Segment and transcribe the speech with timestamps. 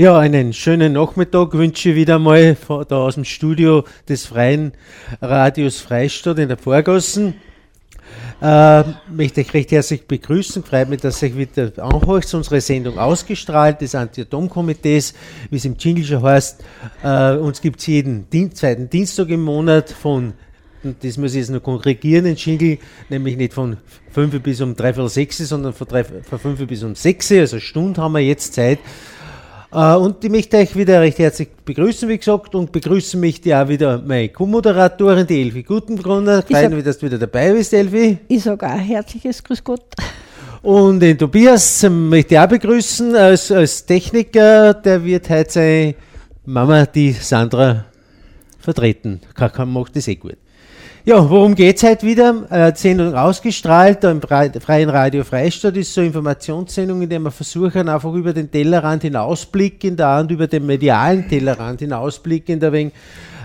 [0.00, 2.56] Ja, einen schönen Nachmittag wünsche ich wieder mal
[2.88, 4.70] da aus dem Studio des Freien
[5.20, 7.34] Radios Freistadt in der Vorgassen.
[8.40, 10.62] Äh, möchte ich recht herzlich begrüßen.
[10.62, 12.32] Freut mich, dass ihr wieder anhört.
[12.32, 15.14] Unsere Sendung ausgestrahlt des Anti-Atom-Komitees,
[15.50, 16.62] wie es im Jingle schon heißt.
[17.02, 20.34] Äh, uns gibt es jeden Dien zweiten Dienstag im Monat von
[21.00, 22.78] das muss ich jetzt noch korrigieren, den Jingle,
[23.08, 23.78] nämlich nicht von
[24.12, 28.00] 5 bis um dreiviertel 6, sondern von, 3, von 5 bis um 6, also Stunde
[28.00, 28.78] haben wir jetzt Zeit.
[29.70, 33.68] Äh, und ich möchte euch wieder recht herzlich begrüßen, wie gesagt, und begrüßen mich ja
[33.68, 36.42] wieder meine Co-Moderatorin, die Elfi Gutenbrunner.
[36.42, 38.18] Freuen mich, dass du wieder dabei bist, Elfi.
[38.28, 39.94] Ich sage auch herzliches Grüß Gott.
[40.62, 44.74] Und den Tobias möchte ich auch begrüßen als, als Techniker.
[44.74, 45.94] Der wird heute seine
[46.46, 47.84] Mama, die Sandra,
[48.58, 49.20] vertreten.
[49.34, 50.36] Kann, macht das eh gut.
[51.08, 52.44] Ja, worum geht es heute wieder?
[52.50, 57.88] Äh, Sendung ausgestrahlt im Freien Radio Freistadt ist so eine Informationssendung, in der wir versuchen,
[57.88, 62.92] einfach über den Tellerrand hinausblicken, da und über den medialen Tellerrand hinausblicken, ein wenig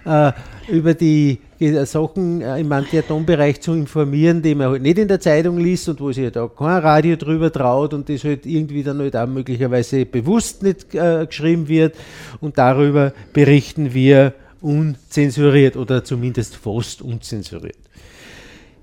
[0.05, 0.33] äh,
[0.67, 1.39] über die
[1.85, 6.01] Sachen äh, im Anti-Atom-Bereich zu informieren, die man halt nicht in der Zeitung liest und
[6.01, 9.25] wo sich halt auch kein Radio drüber traut und das halt irgendwie dann halt auch
[9.25, 11.95] möglicherweise bewusst nicht äh, geschrieben wird.
[12.41, 17.77] Und darüber berichten wir unzensuriert oder zumindest fast unzensuriert.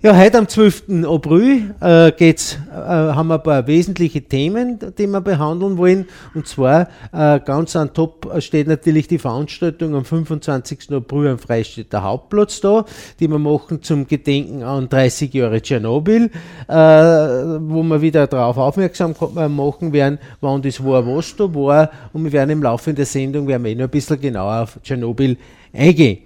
[0.03, 1.05] Ja, heute am 12.
[1.05, 6.09] April äh, geht's, äh, haben wir ein paar wesentliche Themen, die wir behandeln wollen.
[6.35, 10.91] Und zwar äh, ganz an top steht natürlich die Veranstaltung am 25.
[10.93, 12.87] April am Freistädter Hauptplatz da,
[13.21, 16.31] die wir machen zum Gedenken an 30 Jahre Tschernobyl,
[16.67, 19.15] äh, wo wir wieder darauf aufmerksam
[19.55, 21.91] machen werden, wann das war, was da war.
[22.15, 24.79] Und wir werden im Laufe der Sendung werden wir eh noch ein bisschen genauer auf
[24.83, 25.37] Tschernobyl
[25.73, 26.19] eingehen.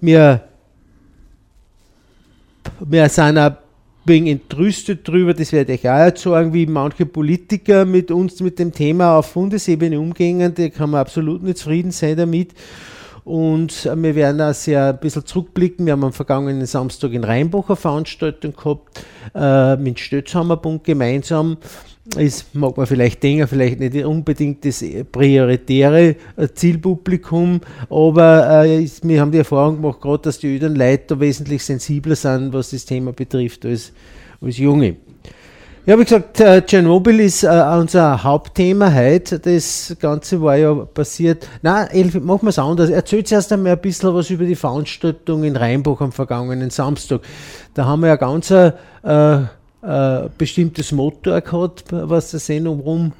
[0.00, 0.42] Wir
[2.80, 3.56] wir sind ein
[4.04, 8.58] wenig entrüstet darüber, das werde ich auch jetzt sagen, wie manche Politiker mit uns mit
[8.58, 12.54] dem Thema auf Bundesebene umgehen, da kann man absolut nicht zufrieden sein damit.
[13.24, 15.84] Und wir werden auch sehr ein bisschen zurückblicken.
[15.84, 21.58] Wir haben am vergangenen Samstag in Rheinbach eine Veranstaltung gehabt, äh, mit Stötzhammer Bund gemeinsam
[22.16, 29.06] ist, mag man vielleicht denken, vielleicht nicht unbedingt das prioritäre äh, Zielpublikum, aber äh, ist,
[29.06, 32.70] wir haben die Erfahrung gemacht, gerade dass die öden Leute da wesentlich sensibler sind, was
[32.70, 33.92] das Thema betrifft, als,
[34.40, 34.96] als Junge.
[35.86, 39.38] Ja, wie gesagt, äh, Tschernobyl ist äh, unser Hauptthema heute.
[39.38, 41.48] Das Ganze war ja passiert.
[41.62, 42.90] Na, Elf, machen wir es anders.
[42.90, 47.22] Erzählt erst einmal ein bisschen was über die Veranstaltung in Rheinbach am vergangenen Samstag.
[47.72, 48.72] Da haben wir ja ganz äh,
[49.82, 53.12] äh, bestimmtes Motto gehabt, was der Sendung rum.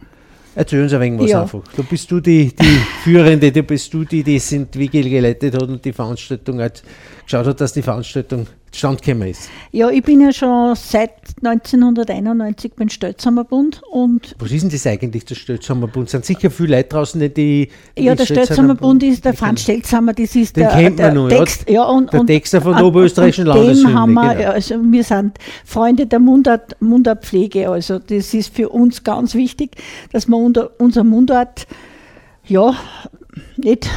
[0.55, 1.43] Erzähl uns ein wenig was ja.
[1.43, 1.63] einfach.
[1.77, 5.63] Da bist du die, die Führende, da bist du die, die es entwickelt, geleitet hat
[5.63, 6.83] und die Veranstaltung hat,
[7.31, 9.49] geschaut hat, dass die Veranstaltung zustande gekommen ist?
[9.71, 13.83] Ja, ich bin ja schon seit 1991 beim Stelzhammer Bund.
[13.91, 16.11] Und Was ist denn das eigentlich, der Stelzhammer Bund?
[16.11, 17.33] Sind sicher viele Leute draußen, die.
[17.33, 21.15] die ja, der Stelzhammer Bund ist der Franz Stelzhammer, das ist den der, kennt man
[21.15, 23.95] nur, Text, ja, und, der und, Texter von der Oberösterreichischen Landeshymne.
[23.95, 24.51] haben wir, genau.
[24.51, 29.77] also wir sind Freunde der Mundart, Mundartpflege, also das ist für uns ganz wichtig,
[30.13, 31.67] dass wir unter, unser Mundart
[32.47, 32.75] ja,
[33.57, 33.89] nicht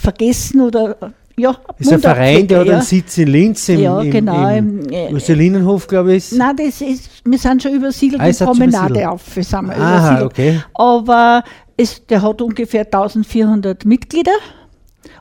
[0.00, 4.48] vergessen oder ja, ist ein Verein, der hat einen Sitz in Linz im, ja, genau,
[4.48, 6.32] im, im äh, glaube ich.
[6.32, 9.36] Nein, das ist, wir sind schon übersiedelt ah, die Promenade auf.
[9.36, 10.62] Wir sind Aha, okay.
[10.72, 11.44] Aber
[11.76, 14.32] es, der hat ungefähr 1400 Mitglieder.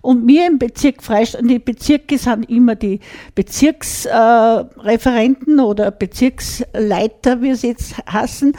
[0.01, 3.01] Und wir im Bezirk Freistadt, die Bezirke sind immer die
[3.33, 8.55] Bezirksreferenten äh, oder Bezirksleiter, wie es jetzt heißen.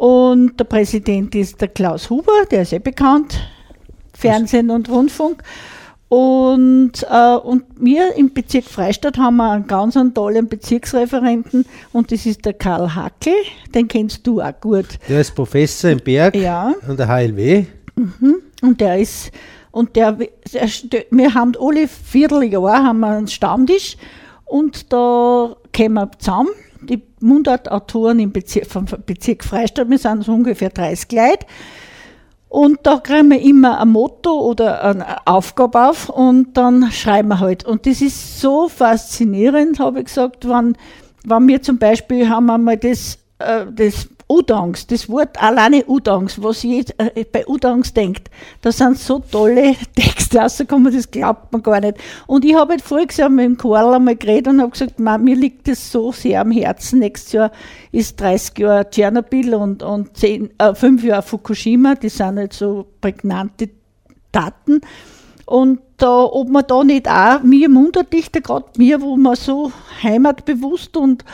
[0.00, 3.38] Und der Präsident ist der Klaus Huber, der ist eh bekannt,
[4.14, 5.44] Fernsehen und Rundfunk.
[6.12, 11.64] Und, äh, und wir im Bezirk Freistadt haben wir einen ganz einen tollen Bezirksreferenten
[11.94, 13.32] und das ist der Karl Hackel,
[13.74, 14.98] den kennst du auch gut.
[15.08, 16.74] Der ist Professor im Berg ja.
[16.86, 17.64] an der HLW.
[17.96, 18.42] Mhm.
[18.60, 19.30] Und der ist,
[19.70, 20.12] und der,
[20.52, 20.68] der,
[21.10, 23.96] wir haben alle Vierteljahr haben wir einen Stammtisch
[24.44, 26.50] und da kommen wir zusammen,
[26.82, 31.46] die Mundartautoren im Bezirk, vom Bezirk Freistadt, wir sind so ungefähr 30 Leute
[32.52, 37.40] und da kriegen wir immer ein Motto oder eine Aufgabe auf und dann schreiben wir
[37.40, 37.64] halt.
[37.64, 40.76] Und das ist so faszinierend, habe ich gesagt, wenn,
[41.24, 46.42] wenn wir zum Beispiel haben wir mal das, äh, das Udangs, das Wort alleine Udangs,
[46.42, 48.30] was ich äh, bei Udangs denkt,
[48.62, 51.98] da sind so tolle Texte rausgekommen, das glaubt man gar nicht.
[52.26, 55.22] Und ich habe halt voriges Jahr mit dem Karl einmal geredet und habe gesagt, man,
[55.22, 57.00] mir liegt das so sehr am Herzen.
[57.00, 57.52] Nächstes Jahr
[57.92, 62.86] ist 30 Jahre Tschernobyl und, und 10, äh, 5 Jahre Fukushima, die sind halt so
[63.02, 63.68] prägnante
[64.32, 64.80] Daten.
[65.44, 70.96] Und da, ob man da nicht auch mir Munterdichter, gerade mir, wo man so heimatbewusst
[70.96, 71.24] und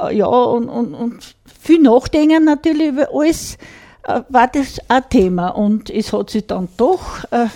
[0.00, 3.56] äh, ja, und, und, und viel nachdenken natürlich über alles,
[4.04, 5.48] äh, war das ein Thema.
[5.48, 7.46] Und es hat sich dann doch, äh,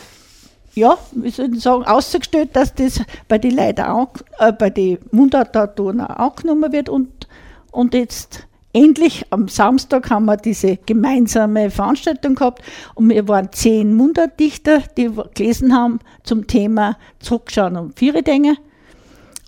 [0.74, 4.08] ja, wie soll ich sagen, ausgestellt, dass das bei den Leuten auch,
[4.38, 6.88] äh, bei den Mundartautoren auch angenommen wird.
[6.88, 7.28] Und,
[7.70, 12.62] und jetzt endlich am Samstag haben wir diese gemeinsame Veranstaltung gehabt
[12.94, 18.56] und wir waren zehn Mundartdichter, die gelesen haben zum Thema Zurückschauen und Vieredänge.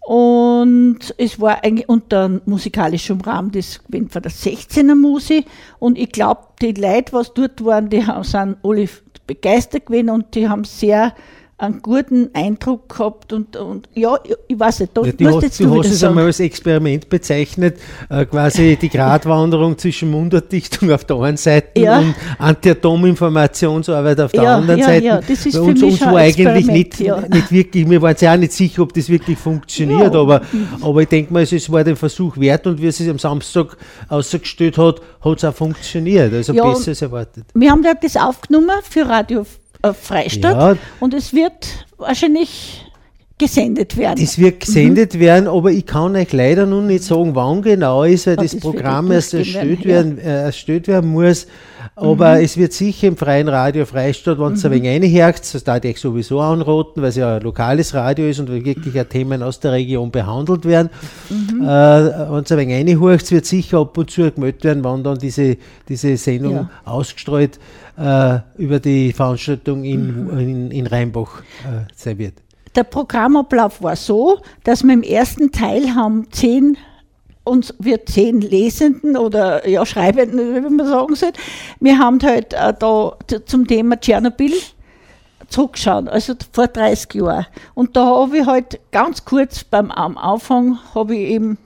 [0.07, 5.47] Und es war eigentlich unter musikalischem Rahmen das von der 16er Musik.
[5.81, 8.89] Und ich glaube, die Leute, was dort waren, die sind alle
[9.27, 11.13] begeistert gewesen und die haben sehr
[11.59, 15.61] einen guten Eindruck gehabt und, und ja, ich weiß nicht, da ja, du, hast, jetzt
[15.61, 17.79] du hast es einmal als Experiment bezeichnet,
[18.11, 21.99] äh, quasi die Gratwanderung zwischen Mundartdichtung auf der einen Seite ja.
[21.99, 25.07] und Anti-Atom-Informationsarbeit auf der ja, anderen ja, Seite.
[25.07, 28.13] Ja, das ist Bei für uns, mich uns war eigentlich nicht, nicht wirklich, wir waren
[28.13, 30.43] uns ja auch nicht sicher, ob das wirklich funktioniert, aber,
[30.83, 33.79] aber ich denke mal, es war den Versuch wert und wie es sich am Samstag
[34.11, 37.47] ausgestellt hat, hat es auch funktioniert, also besser als erwartet.
[37.55, 39.47] Wir haben das aufgenommen für Radio
[39.95, 40.83] Freistadt ja.
[41.01, 42.87] und es wird wahrscheinlich
[43.39, 44.23] gesendet werden.
[44.23, 45.21] Es wird gesendet mhm.
[45.21, 48.61] werden, aber ich kann euch leider nun nicht sagen, wann genau ist, weil das, das
[48.61, 51.47] Programm erst erstellt werden, äh, erstellt werden muss.
[51.95, 52.45] Aber mhm.
[52.45, 54.73] es wird sicher im freien Radio Freistadt, wenn es mhm.
[54.73, 58.41] ein wenig reinherkt, das darf ich sowieso anroten, weil es ja ein lokales Radio ist
[58.41, 60.89] und wirklich ja Themen aus der Region behandelt werden.
[61.29, 61.63] Mhm.
[61.63, 65.19] Äh, wenn es ein wenig reinhorcht, wird sicher ab und zu gemeldet werden, wann dann
[65.19, 66.71] diese, diese Sendung ja.
[66.87, 67.59] ausgestrahlt
[67.97, 72.35] äh, über die Veranstaltung in, in, in Rheinbach äh, sein wird.
[72.75, 76.77] Der Programmablauf war so, dass wir im ersten Teil haben zehn
[77.45, 81.33] uns wir zehn Lesenden oder ja, Schreibenden, wie man sagen soll.
[81.79, 83.17] Wir haben halt äh, da
[83.47, 84.53] zum Thema Tschernobyl
[85.49, 87.47] zurückschauen, also vor 30 Jahren.
[87.75, 91.59] Und da habe ich halt ganz kurz beim am Anfang habe ich eben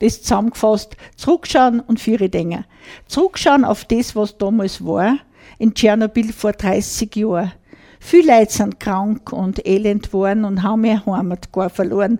[0.00, 2.64] das zusammengefasst, zurückschauen und vier Dinge.
[3.06, 5.16] Zurückschauen auf das, was damals war,
[5.58, 7.52] in Tschernobyl vor 30 Jahren.
[8.00, 12.18] Viele Leute sind krank und elend geworden und haben ihr Heimat gar verloren.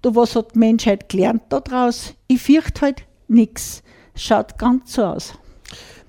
[0.00, 2.14] Du, was hat die Menschheit gelernt daraus?
[2.28, 3.82] Ich fürchte halt nichts.
[4.14, 5.34] Schaut ganz so aus.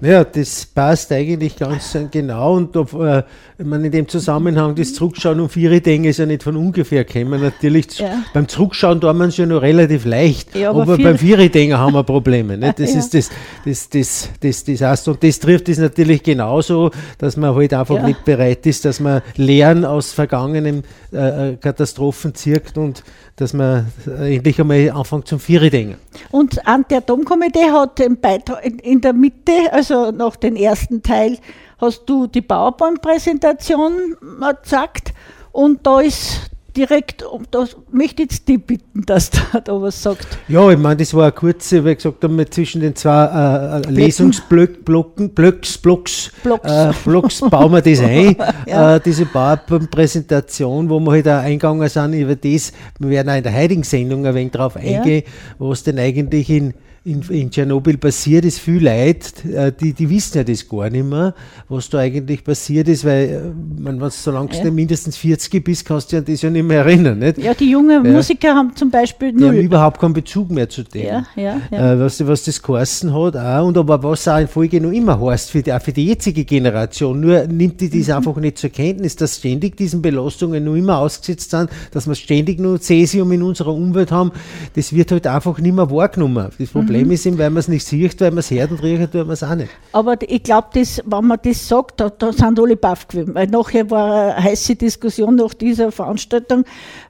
[0.01, 3.23] Naja, das passt eigentlich ganz genau und äh,
[3.57, 7.05] ich meine, in dem Zusammenhang das Zurückschauen um vier Dinge ist ja nicht von ungefähr
[7.05, 7.39] gekommen.
[7.41, 8.23] Natürlich, ja.
[8.33, 11.79] beim Zurückschauen tut man es ja noch relativ leicht, ja, aber, aber beim vier Dinge
[11.79, 12.57] haben wir Probleme.
[12.57, 12.75] Nicht?
[12.85, 12.99] Das ja.
[12.99, 13.29] ist das,
[13.63, 18.03] das, das, das, das heißt, und das trifft es natürlich genauso, dass man halt einfach
[18.03, 20.83] nicht bereit ist, dass man Lehren aus vergangenen
[21.13, 23.01] äh, äh Katastrophen zirkt und
[23.35, 25.97] dass man endlich einmal anfängt zum Vieri denken.
[26.31, 31.37] Und Anti-Atom-Komitee hat den Beitrag in der Mitte, also nach dem ersten Teil,
[31.77, 34.15] hast du die PowerPoint-Präsentation
[34.63, 35.13] gesagt
[35.51, 40.27] und da ist direkt, da möchte ich jetzt die bitten, dass du da was sagt.
[40.47, 45.29] Ja, ich meine, das war eine kurze, wie gesagt haben, zwischen den zwei äh, Lesungsblöcken,
[45.29, 46.71] Blocks, Blocks, Blocks.
[46.71, 48.35] Äh, Blocks bauen wir das ein,
[48.67, 48.95] ja.
[48.95, 53.43] äh, diese PowerPoint-Präsentation, wo wir halt auch eingegangen sind über das, wir werden auch in
[53.43, 55.31] der heutigen Sendung ein wenig drauf eingehen, ja.
[55.59, 56.73] was denn eigentlich in
[57.05, 61.05] in, in Tschernobyl passiert ist, viel Leid, äh, die, die wissen ja das gar nicht
[61.05, 61.35] mehr,
[61.69, 64.63] was da eigentlich passiert ist, weil, äh, man, wenn solange ja.
[64.63, 67.19] du mindestens 40 bist, kannst du dich an das ja nicht mehr erinnern.
[67.19, 67.37] Nicht?
[67.37, 68.11] Ja, die jungen ja.
[68.11, 69.51] Musiker haben zum Beispiel null.
[69.51, 71.05] Die haben überhaupt keinen Bezug mehr zu dem.
[71.05, 71.93] Ja, ja, ja.
[71.93, 75.21] Äh, was, was das geheißen hat auch, und aber was auch in Folge noch immer
[75.21, 78.13] heißt, für die, auch für die jetzige Generation, nur nimmt die das mhm.
[78.15, 82.59] einfach nicht zur Kenntnis, dass ständig diesen Belastungen noch immer ausgesetzt sind, dass wir ständig
[82.59, 84.31] nur Cäsium in unserer Umwelt haben,
[84.73, 86.49] das wird halt einfach nicht mehr wahrgenommen.
[86.57, 88.81] Das Problem Problem ist ihm, weil man es nicht sieht, weil man es hört und
[88.83, 89.69] riecht, tut man es auch nicht.
[89.91, 93.89] Aber ich glaube, wenn man das sagt, da, da sind alle baff gewesen, weil nachher
[93.91, 96.65] war eine heiße Diskussion nach dieser Veranstaltung.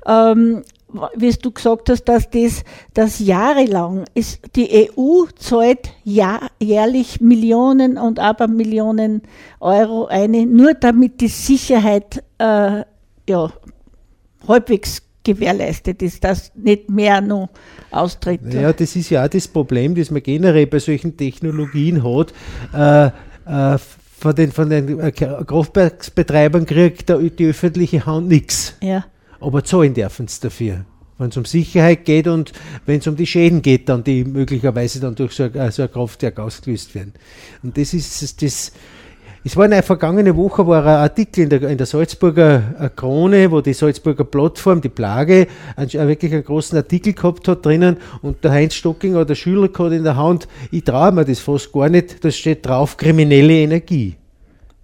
[0.05, 0.63] Ähm,
[1.15, 2.63] wie du gesagt hast, dass das
[2.93, 9.21] dass jahrelang ist, die EU zahlt jahr, jährlich Millionen und aber Millionen
[9.59, 12.83] Euro eine, nur damit die Sicherheit äh,
[13.27, 13.51] ja,
[14.47, 17.49] halbwegs gewährleistet ist, dass nicht mehr noch
[17.91, 18.53] austritt.
[18.53, 22.33] Ja, das ist ja auch das Problem, das man generell bei solchen Technologien hat.
[22.73, 23.07] Äh,
[23.45, 23.77] äh,
[24.17, 28.75] von den, von den äh, Kraftwerksbetreibern kriegt die öffentliche Hand nichts.
[28.81, 29.05] Ja.
[29.41, 30.85] Aber zahlen dürfen sie dafür.
[31.17, 32.51] wenn es um Sicherheit geht und
[32.85, 35.91] wenn es um die Schäden geht, dann die möglicherweise dann durch so, ein, so ein
[35.91, 37.13] Kraftwerk ausgelöst werden.
[37.63, 38.71] Und das ist das.
[39.47, 43.61] Es war eine vergangene Woche war ein Artikel in der, in der Salzburger Krone, wo
[43.61, 48.49] die Salzburger Plattform, die Plage, einen, wirklich einen großen Artikel gehabt hat drinnen und der
[48.49, 52.25] Heinz Stockinger, der Schüler, hat in der Hand, ich traue mir das fast gar nicht,
[52.25, 54.15] da steht drauf kriminelle Energie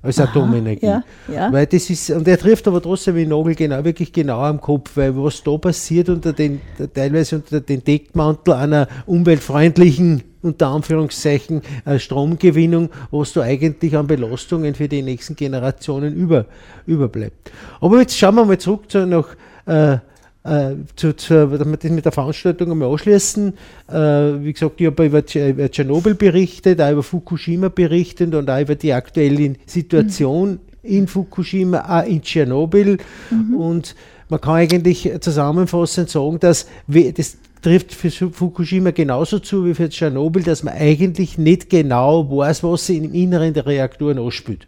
[0.01, 0.85] als Aha, Atomenergie.
[0.85, 1.51] Ja, ja.
[1.51, 4.91] Weil das ist, und er trifft aber trotzdem wie Nagel genau, wirklich genau am Kopf,
[4.95, 6.61] weil was da passiert unter den,
[6.93, 14.73] teilweise unter den Deckmantel einer umweltfreundlichen, unter Anführungszeichen, äh, Stromgewinnung, was da eigentlich an Belastungen
[14.73, 16.45] für die nächsten Generationen über,
[16.87, 17.51] überbleibt.
[17.79, 19.29] Aber jetzt schauen wir mal zurück zu noch,
[19.67, 19.97] äh,
[20.43, 23.53] äh, zu, zu, damit wir mit der Veranstaltung einmal anschließen.
[23.89, 28.59] Äh, wie gesagt, ich habe über, über Tschernobyl berichtet, auch über Fukushima berichtet und auch
[28.59, 30.59] über die aktuelle Situation mhm.
[30.81, 32.97] in Fukushima, auch in Tschernobyl.
[33.29, 33.55] Mhm.
[33.55, 33.95] Und
[34.29, 40.41] man kann eigentlich zusammenfassend sagen, dass das trifft für Fukushima genauso zu wie für Tschernobyl,
[40.41, 44.67] dass man eigentlich nicht genau weiß, was sich im Inneren der Reaktoren ausspült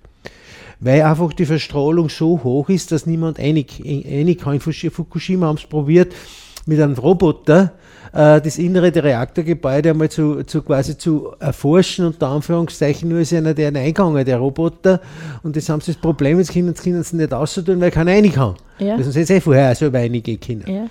[0.84, 4.54] weil einfach die Verstrahlung so hoch ist, dass niemand einig, einig kann.
[4.54, 6.14] In Fukushima haben es probiert,
[6.66, 7.74] mit einem Roboter
[8.14, 13.34] äh, das Innere der Reaktorgebäude einmal zu, zu quasi zu erforschen, unter Anführungszeichen, nur ist
[13.34, 15.02] einer der Eingang, der Roboter.
[15.42, 18.32] Und das haben sie das Problem, jetzt können, können sie nicht auszutun, weil keiner rein
[18.32, 18.56] kann.
[18.80, 18.98] Ja.
[18.98, 20.70] Das sind sie eh vorher so einige Kinder.
[20.70, 20.88] Ja.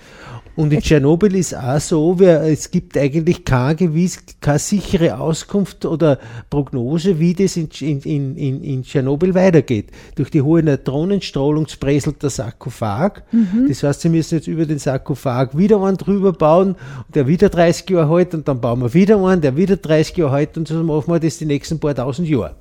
[0.55, 6.19] Und in Tschernobyl ist auch so, es gibt eigentlich kein gewiss, keine sichere Auskunft oder
[6.51, 9.91] Prognose, wie das in, in, in, in Tschernobyl weitergeht.
[10.15, 13.23] Durch die hohe Neutronenstrahlung spräselt der Sarkophag.
[13.33, 13.67] Mhm.
[13.69, 16.77] Das heißt, sie müssen jetzt über den Sarkophag wieder einen drüber bauen,
[17.15, 20.37] der wieder 30 Jahre hält und dann bauen wir wieder einen, der wieder 30 Jahre
[20.37, 22.57] hält und so machen wir das die nächsten paar tausend Jahre.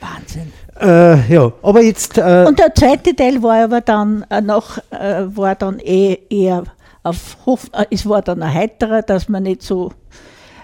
[0.00, 0.52] Wahnsinn.
[0.80, 2.18] Äh, ja, aber jetzt.
[2.18, 6.64] Äh, und der zweite Teil war aber dann äh, noch, äh, war dann eh eher
[7.02, 9.92] auf Hof, äh, es war dann ein heiterer, dass wir nicht so,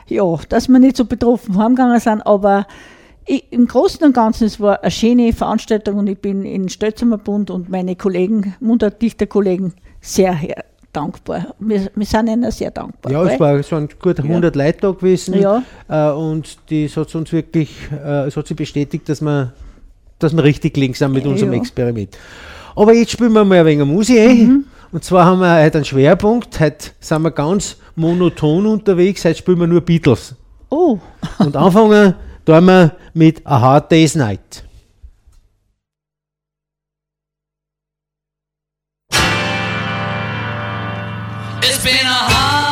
[0.06, 2.66] ja, dass wir nicht so betroffen heimgegangen sind, aber
[3.26, 7.18] ich, im Großen und Ganzen, es war eine schöne Veranstaltung und ich bin in Stelzumer
[7.18, 10.38] Bund und meine Kollegen, Mundartdichter-Kollegen, sehr
[10.92, 11.54] dankbar.
[11.58, 13.10] Wir, wir, sind ihnen sehr dankbar.
[13.10, 14.64] Ja, es, war, es waren gut 100 ja.
[14.64, 15.62] Leute da gewesen ja.
[15.88, 19.52] Äh, und das hat uns wirklich, äh, es hat sich bestätigt, dass wir,
[20.18, 21.58] dass wir richtig links sind mit unserem ja.
[21.58, 22.16] Experiment.
[22.76, 24.48] Aber jetzt spielen wir mal ein wenig Musik.
[24.48, 24.64] Mhm.
[24.94, 26.60] Und zwar haben wir heute einen Schwerpunkt.
[26.60, 29.24] Heute sind wir ganz monoton unterwegs.
[29.24, 30.36] Heute spielen wir nur Beatles.
[30.70, 31.00] Oh.
[31.40, 32.14] Und anfangen
[32.46, 34.62] tun wir mit A Hard Day's Night.
[41.60, 42.63] It's been a hard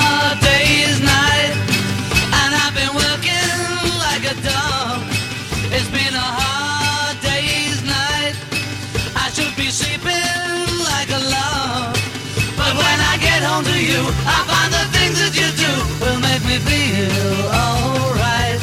[14.27, 18.61] I find the things that you do will make me feel alright.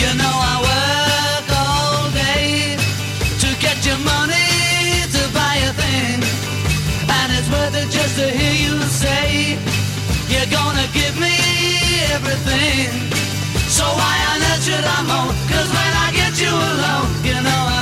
[0.00, 2.76] You know I work all day
[3.42, 4.50] to get your money
[5.14, 6.18] to buy a thing.
[7.08, 9.58] And it's worth it just to hear you say
[10.32, 11.34] you're gonna give me
[12.14, 12.90] everything.
[13.68, 15.30] So why on earth should I moan?
[15.50, 17.73] Cause when I get you alone, you know I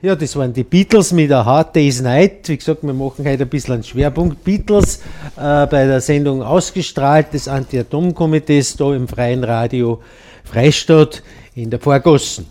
[0.00, 2.48] Ja, das waren die Beatles mit der Hard Day's Night.
[2.48, 5.02] Wie gesagt, wir machen heute ein bisschen einen Schwerpunkt Beatles
[5.36, 10.00] äh, bei der Sendung ausgestrahlt des Anti-Atom-Komitees da im Freien Radio
[10.42, 11.22] Freistadt
[11.54, 12.46] in der Vorgossen.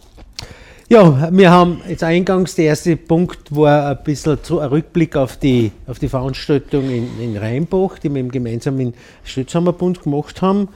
[0.90, 5.38] Ja, wir haben jetzt eingangs, der erste Punkt war ein bisschen zu, ein Rückblick auf
[5.38, 10.70] die, auf die Veranstaltung in, in Rheinbach, die wir gemeinsam in Stützhammerbund gemacht haben.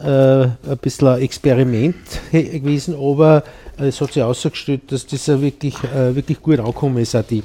[0.00, 1.94] Äh, ein bisschen ein Experiment
[2.32, 3.44] gewesen, aber
[3.76, 7.42] es hat sich ausgestellt, dass das wirklich, äh, wirklich gut angekommen ist, auch die,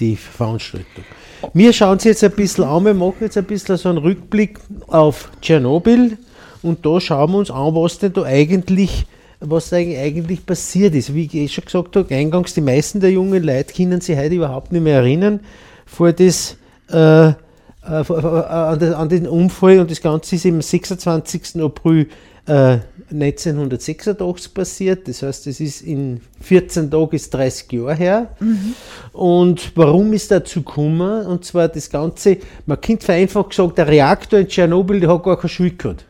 [0.00, 1.04] die Veranstaltung.
[1.54, 4.58] Wir schauen uns jetzt ein bisschen an, wir machen jetzt ein bisschen so einen Rückblick
[4.88, 6.18] auf Tschernobyl
[6.62, 9.06] und da schauen wir uns an, was denn da eigentlich
[9.40, 11.14] was eigentlich passiert ist.
[11.14, 14.34] Wie ich eh schon gesagt habe, eingangs, die meisten der jungen Leute können sich heute
[14.34, 15.40] überhaupt nicht mehr erinnern
[15.86, 16.56] vor das,
[16.90, 17.34] äh, äh,
[17.82, 21.62] an, den Unfall und das Ganze ist am 26.
[21.62, 22.08] April
[22.46, 22.78] äh,
[23.12, 25.08] 1986 passiert.
[25.08, 28.28] Das heißt, es ist in 14 Tagen ist 30 Jahre her.
[28.40, 28.74] Mhm.
[29.12, 31.26] Und warum ist dazu gekommen?
[31.26, 35.36] Und zwar das Ganze, man könnte vereinfacht gesagt, der Reaktor in Tschernobyl, der hat gar
[35.36, 36.04] keine Schuld gehabt.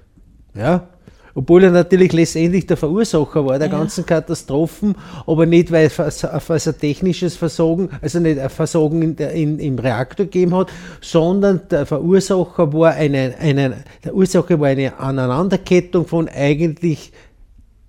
[0.54, 0.88] Ja?
[1.34, 3.78] Obwohl er natürlich letztendlich der Verursacher war der ja.
[3.78, 4.96] ganzen Katastrophen,
[5.26, 9.78] aber nicht, weil es ein technisches Versorgen, also nicht ein Versorgen in der, in, im
[9.78, 10.70] Reaktor gegeben hat,
[11.00, 17.12] sondern der Verursacher war eine, eine, der Ursache war eine Aneinanderkettung von eigentlich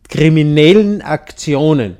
[0.07, 1.95] kriminellen Aktionen.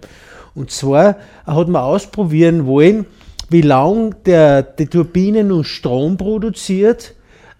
[0.54, 3.06] Und zwar hat man ausprobieren wollen,
[3.50, 7.16] wie lange die Turbine nun Strom produziert,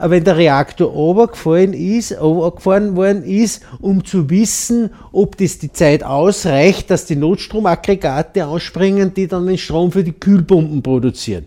[0.10, 6.04] wenn der Reaktor runtergefallen ist, runtergefahren worden ist, um zu wissen, ob das die Zeit
[6.04, 11.46] ausreicht, dass die Notstromaggregate ausspringen, die dann den Strom für die Kühlpumpen produzieren.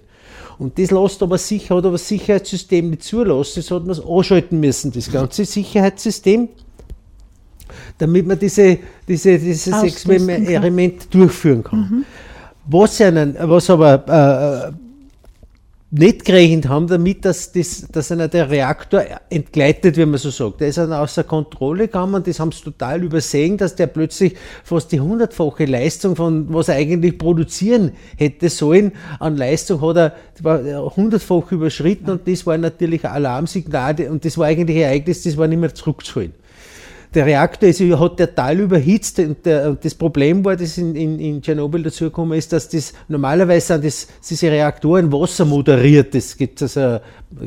[0.58, 4.60] Und das lässt aber sicher, hat aber das Sicherheitssystem nicht zulassen, das hat man anschalten
[4.60, 6.48] müssen, das ganze Sicherheitssystem,
[7.98, 11.78] damit man diese, diese, dieses Experiment durchführen kann.
[11.78, 12.04] Mhm.
[12.66, 14.83] Was, einen, was aber äh,
[15.96, 20.60] nicht gerechnet haben damit, dass, das, dass einer der Reaktor entgleitet, wie man so sagt.
[20.60, 24.34] Der ist dann außer Kontrolle gekommen und das haben sie total übersehen, dass der plötzlich
[24.64, 30.96] fast die hundertfache Leistung von was er eigentlich produzieren hätte sollen, an Leistung hat er
[30.96, 35.36] hundertfach überschritten und das war natürlich ein Alarmsignal und das war eigentlich ein Ereignis, das
[35.36, 36.32] war nicht mehr zurückzuholen
[37.14, 41.18] der Reaktor ist, hat der Teil überhitzt und, der, das Problem war, das in, in,
[41.18, 46.14] in Tschernobyl dazugekommen ist, dass das normalerweise sind das, diese Reaktoren Wasser moderiert.
[46.14, 46.98] Das gibt also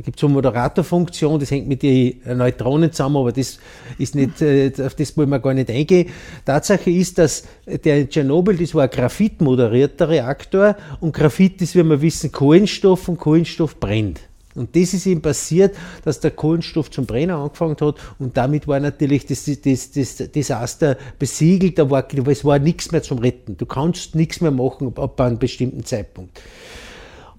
[0.04, 3.60] gibt so eine Moderatorfunktion, das hängt mit den Neutronen zusammen, aber das
[3.98, 6.10] ist nicht, äh, auf das wollen wir gar nicht eingehen.
[6.46, 11.84] Tatsache ist, dass der in Tschernobyl, das war ein Graphit-moderierter Reaktor und Graphit ist, wie
[11.84, 14.22] wir wissen, Kohlenstoff und Kohlenstoff brennt.
[14.58, 18.80] Und das ist ihm passiert, dass der Kohlenstoff zum Brennen angefangen hat und damit war
[18.80, 23.58] natürlich das, das, das Desaster besiegelt, da war, es war nichts mehr zum Retten.
[23.58, 26.42] Du kannst nichts mehr machen ab einem bestimmten Zeitpunkt.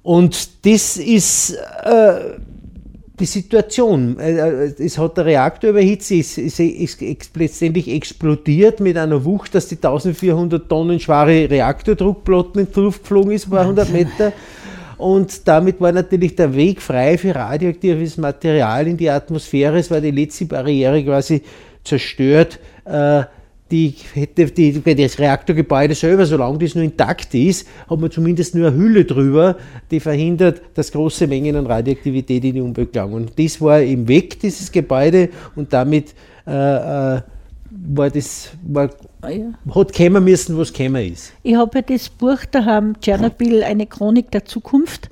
[0.02, 1.54] Und das ist
[1.85, 2.38] äh,
[3.18, 4.18] die Situation.
[4.18, 9.54] Äh, es hat der Reaktor überhitzt, es ist, ist, ist, letztendlich explodiert mit einer Wucht,
[9.54, 14.33] dass die 1400 Tonnen schwere Reaktordruckplatten in die Luft geflogen ist, bei 100 Meter.
[14.98, 19.78] Und damit war natürlich der Weg frei für radioaktives Material in die Atmosphäre.
[19.78, 21.42] Es war die letzte Barriere quasi
[21.84, 22.58] zerstört.
[22.84, 23.22] Äh,
[23.70, 28.68] die hätte die, das Reaktorgebäude selber, solange das nur intakt ist, hat man zumindest nur
[28.68, 29.56] eine Hülle drüber,
[29.90, 33.30] die verhindert, dass große Mengen an Radioaktivität in die Umwelt gelangen.
[33.37, 36.14] Das war im Weg, dieses Gebäude, und damit
[36.46, 37.20] äh, äh,
[37.70, 39.46] war das, war, ah, ja.
[39.74, 41.33] hat kämen müssen, was kämen ist.
[41.42, 45.11] Ich habe ja das Buch daheim, Tschernobyl, eine Chronik der Zukunft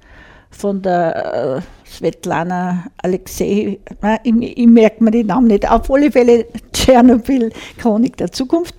[0.51, 6.11] von der äh, Svetlana Alexei, nein, ich, ich merke mir den Namen nicht, auf alle
[6.11, 8.75] Fälle Tschernobyl, Chronik der Zukunft.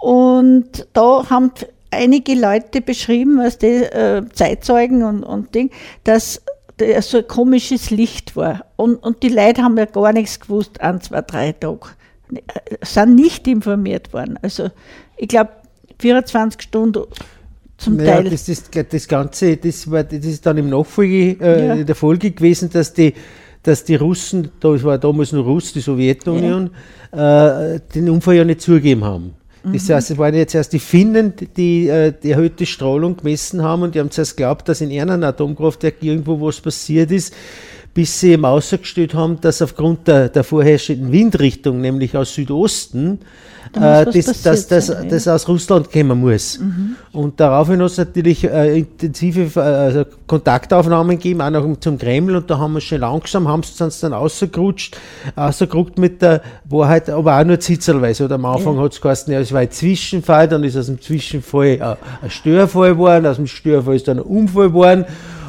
[0.00, 1.52] Und da haben
[1.90, 5.70] einige Leute beschrieben, was die äh, Zeitzeugen und, und Ding,
[6.04, 6.42] dass
[7.00, 8.66] so ein komisches Licht war.
[8.76, 11.90] Und, und die Leute haben ja gar nichts gewusst, ein, zwei, drei Tage
[12.82, 14.38] sind nicht informiert worden.
[14.42, 14.70] Also
[15.16, 15.50] ich glaube
[15.98, 17.04] 24 Stunden
[17.76, 18.30] zum naja, Teil.
[18.30, 21.74] Das, ist, das Ganze, das, war, das ist dann im Nachfolge, äh, ja.
[21.74, 23.14] in der Folge gewesen, dass die,
[23.62, 26.70] dass die Russen, da war damals nur Russ, die Sowjetunion,
[27.12, 27.74] ja.
[27.74, 29.34] äh, den Unfall ja nicht zugegeben haben.
[29.64, 29.94] Das mhm.
[29.94, 33.94] heißt, es waren jetzt erst die Finnen, die äh, die erhöhte Strahlung gemessen haben und
[33.94, 37.34] die haben zuerst geglaubt, dass in einem Atomkraftwerk irgendwo was passiert ist
[37.94, 43.20] bis sie eben ausgestellt haben, dass aufgrund der, der vorherrschenden Windrichtung, nämlich aus Südosten,
[43.76, 45.04] äh, das, das, das, sein.
[45.04, 45.08] Mhm.
[45.10, 46.60] das aus Russland kommen muss.
[47.12, 52.36] Und daraufhin hat es natürlich äh, intensive äh, also Kontaktaufnahmen gegeben, auch noch zum Kreml,
[52.36, 54.96] und da haben wir schon langsam, haben sie uns dann rausgerutscht,
[55.36, 58.24] rausgeruckt mit der Wahrheit, aber auch nur zitzelweise.
[58.24, 58.82] Oder am Anfang Ja.
[58.82, 62.92] hat es geheißen, ja, es war ein Zwischenfall, dann ist aus dem Zwischenfall ein Störfall
[62.92, 65.04] geworden, aus dem Störfall ist dann ein Unfall geworden.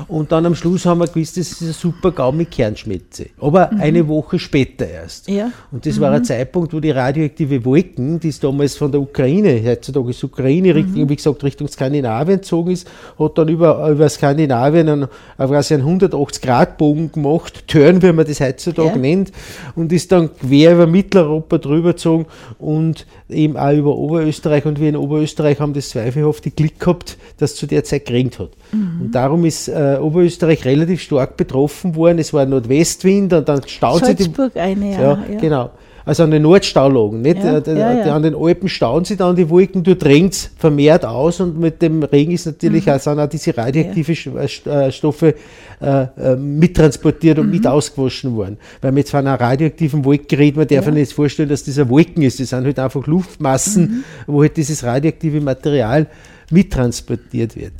[0.08, 3.28] Und dann am Schluss haben wir gewusst, das ist ein super Gau mit Kernschmelze.
[3.40, 5.28] Aber eine Woche später erst.
[5.28, 5.52] Ja.
[5.72, 9.62] Und das war ein Zeitpunkt, wo die radioaktive Wolken, die es damals von der Ukraine,
[9.66, 12.88] heutzutage ist Ukraine, Richtung, wie gesagt, Richtung Skandinavien gezogen ist,
[13.18, 18.90] hat dann über, über Skandinavien einen, quasi einen 180-Grad-Bogen gemacht, Turn, wie man das heutzutage
[18.90, 18.96] Ja.
[18.98, 19.32] nennt,
[19.76, 22.26] und ist dann quer über Mitteleuropa drüber gezogen
[22.60, 24.66] und eben auch über Oberösterreich.
[24.66, 28.40] Und wir in Oberösterreich haben das zweifelhafte Glück gehabt, dass es zu der Zeit geregnet
[28.40, 28.50] hat.
[28.72, 32.20] Und darum ist äh, Oberösterreich relativ stark betroffen worden.
[32.20, 35.02] Es war Nordwestwind und dann staut sich die eine, ja.
[35.02, 35.40] ja, ja.
[35.40, 35.70] genau.
[36.08, 37.44] Also an den Nordstaulagen, nicht?
[37.44, 41.60] Ja, Äh, An den Alpen stauen sie dann die Wolken, regnet es vermehrt aus und
[41.60, 42.92] mit dem Regen ist natürlich Mhm.
[42.92, 45.34] auch, sind auch diese radioaktive Sch- äh, äh, Stoffe
[45.82, 47.54] äh, äh, mittransportiert und Mhm.
[47.54, 48.58] mit ausgewaschen worden.
[48.82, 50.92] Weil wir jetzt von einer radioaktiven Wolke reden, man darf ja.
[50.92, 52.40] nicht vorstellen, dass das eine Wolken ist.
[52.40, 54.04] Das sind halt einfach Luftmassen, Mhm.
[54.28, 56.06] wo halt dieses radioaktive Material
[56.52, 57.74] mittransportiert wird.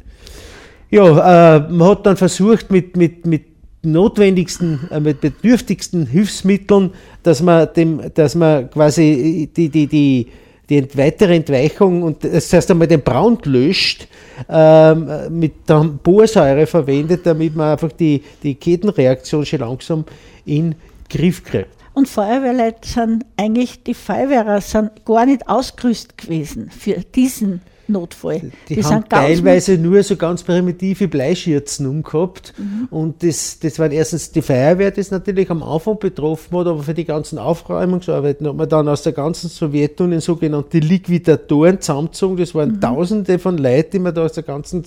[0.90, 3.44] Ja, äh, man hat dann versucht mit, mit, mit
[3.86, 6.92] notwendigsten, äh, mit bedürftigsten Hilfsmitteln,
[7.24, 10.28] dass man dem, dass man quasi die, die, die,
[10.70, 14.08] die weitere Entweichung und das heißt einmal den Brand löscht,
[14.50, 20.06] ähm, mit der Borsäure verwendet, damit man einfach die, die Kettenreaktion schon langsam
[20.46, 20.76] in den
[21.10, 21.70] Griff kriegt.
[21.94, 28.52] Und Feuerwehrleute sind eigentlich, die Feuerwehrer sind gar nicht ausgerüstet gewesen für diesen Notfall.
[28.70, 32.54] Die, haben sind ganz teilweise nur so ganz primitive Bleischürzen umgehabt.
[32.58, 32.88] Mhm.
[32.90, 36.94] Und das, das waren erstens die Feuerwehr, das natürlich am Anfang betroffen hat, aber für
[36.94, 42.38] die ganzen Aufräumungsarbeiten hat man dann aus der ganzen Sowjetunion sogenannte Liquidatoren zusammengezogen.
[42.38, 42.58] Das Mhm.
[42.58, 44.84] waren Tausende von Leuten, die man da aus der ganzen,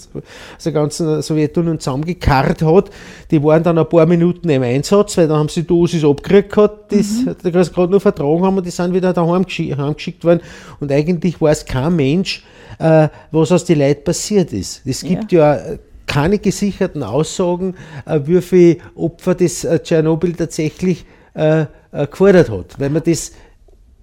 [0.57, 2.91] aus der ganzen Sowjetunion zusammengekarrt hat.
[3.31, 6.53] Die waren dann ein paar Minuten im Einsatz, weil dann haben sie die Dosis abgekriegt
[6.53, 7.37] gehabt, das Mhm.
[7.45, 10.41] die das gerade nur vertragen haben und die sind wieder daheim geschi- heimgeschickt worden.
[10.81, 12.45] Und eigentlich weiß kein Mensch,
[12.79, 12.85] äh,
[13.31, 14.83] was aus den Leuten passiert ist.
[14.85, 17.75] Es gibt ja, äh, keine gesicherten Aussagen,
[18.07, 22.79] äh, wie viele Opfer das äh, Tschernobyl tatsächlich äh, äh, gefordert hat.
[22.79, 23.33] Weil man das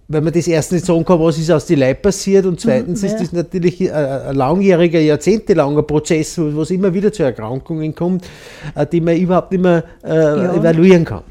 [0.07, 3.01] weil man das erstens nicht sagen kann, was ist aus den Leuten passiert und zweitens
[3.01, 3.13] Mhm, ja.
[3.15, 8.25] ist das natürlich ein, ein langjähriger, jahrzehntelanger Prozess, wo es immer wieder zu Erkrankungen kommt,
[8.75, 11.23] äh, die man überhaupt nicht mehr äh, evaluieren kann.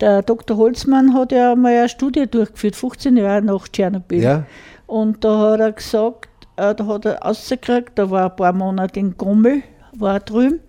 [0.00, 0.56] Der Dr.
[0.56, 4.22] Holzmann hat ja mal eine Studie durchgeführt, 15 Jahre nach Tschernobyl.
[4.22, 4.44] Ja.
[4.86, 6.25] Und da hat er gesagt,
[6.56, 10.60] äh, da hat er rausgekriegt, da war ein paar Monate in Gommel, war drüben.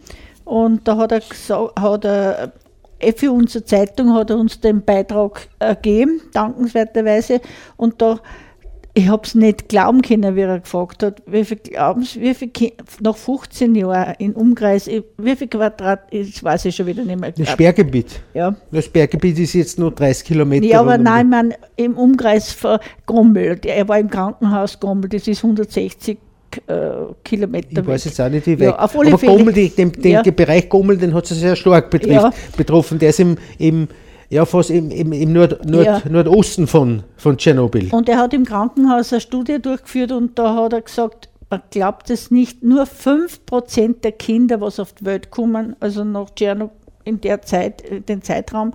[0.46, 2.54] Und da hat er gesagt, hat er,
[3.00, 7.42] eh für unsere Zeitung hat er uns den Beitrag äh, gegeben, dankenswerterweise.
[7.76, 8.20] Und da,
[8.98, 12.34] ich habe es nicht glauben können, wie er gefragt hat, wie viel glauben Sie, wie
[12.34, 12.52] viel,
[13.00, 17.20] nach 15 Jahren im Umkreis, ich- wie viel Quadrat, das weiß ich schon wieder nicht
[17.20, 17.32] mehr.
[17.32, 18.20] Das Sperrgebiet.
[18.34, 18.56] ja.
[18.72, 20.66] Das Sperrgebiet ist jetzt nur 30 Kilometer.
[20.66, 25.28] Ja, aber nein, ich meine, im Umkreis von Gommel, er war im Krankenhaus Gommel, das
[25.28, 26.18] ist 160
[26.66, 26.74] äh,
[27.24, 28.12] Kilometer Ich weiß weg.
[28.12, 28.66] jetzt auch nicht, wie weit.
[28.68, 29.18] Ja, aber.
[29.18, 30.22] Gommel, den, den Ja.
[30.24, 32.32] Bereich Gommel, den hat es sehr stark betrifft, Ja.
[32.56, 32.98] betroffen.
[32.98, 33.88] Der ist im, im,
[34.30, 36.02] ja, fast im, im, im Nord, Nord, Ja.
[36.10, 37.90] Nordosten von, von Tschernobyl.
[37.94, 42.10] Und er hat im Krankenhaus eine Studie durchgeführt und da hat er gesagt, man glaubt
[42.10, 46.76] es nicht, nur 5% der Kinder, was auf die Welt kommen, also nach Tschernobyl
[47.08, 48.74] in der Zeit, in den Zeitraum,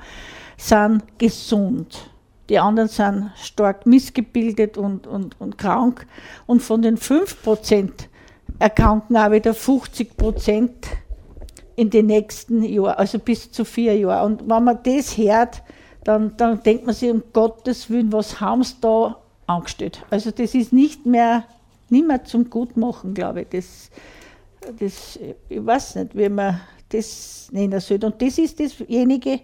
[0.57, 2.09] sind gesund.
[2.49, 6.07] Die anderen sind stark missgebildet und, und, und krank.
[6.47, 7.91] Und von den 5%
[8.59, 10.71] erkranken auch wieder 50%
[11.77, 14.33] in den nächsten Jahren, also bis zu vier Jahren.
[14.33, 15.63] Und wenn man das hört,
[16.05, 20.05] dann, dann denkt man sich, um Gottes Willen, was haben sie da angestellt?
[20.11, 21.45] Also das ist nicht mehr,
[21.89, 23.49] nicht mehr zum Gutmachen, glaube ich.
[23.51, 23.91] Das,
[24.79, 28.05] das, ich weiß nicht, wie man das nennen soll.
[28.05, 29.41] Und das ist dasjenige,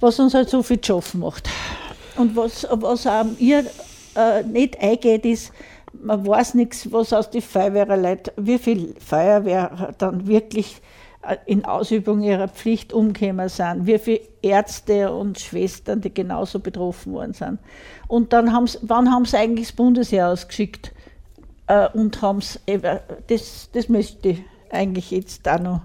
[0.00, 1.48] was uns halt so viel zu schaffen macht.
[2.16, 3.64] Und was, was auch ihr
[4.16, 5.52] äh, nicht eingeht, ist,
[5.92, 10.80] man weiß nichts, was aus den Feuerwehrleuten, wie viel Feuerwehr dann wirklich
[11.46, 17.34] in Ausübung ihrer Pflicht umgekommen sind, wie viele Ärzte und Schwestern, die genauso betroffen worden
[17.34, 17.58] sind.
[18.06, 20.92] Und dann haben sie, wann haben sie eigentlich das Bundesheer ausgeschickt?
[21.66, 22.60] Äh, und haben es,
[23.28, 25.82] das, das möchte ich eigentlich jetzt da noch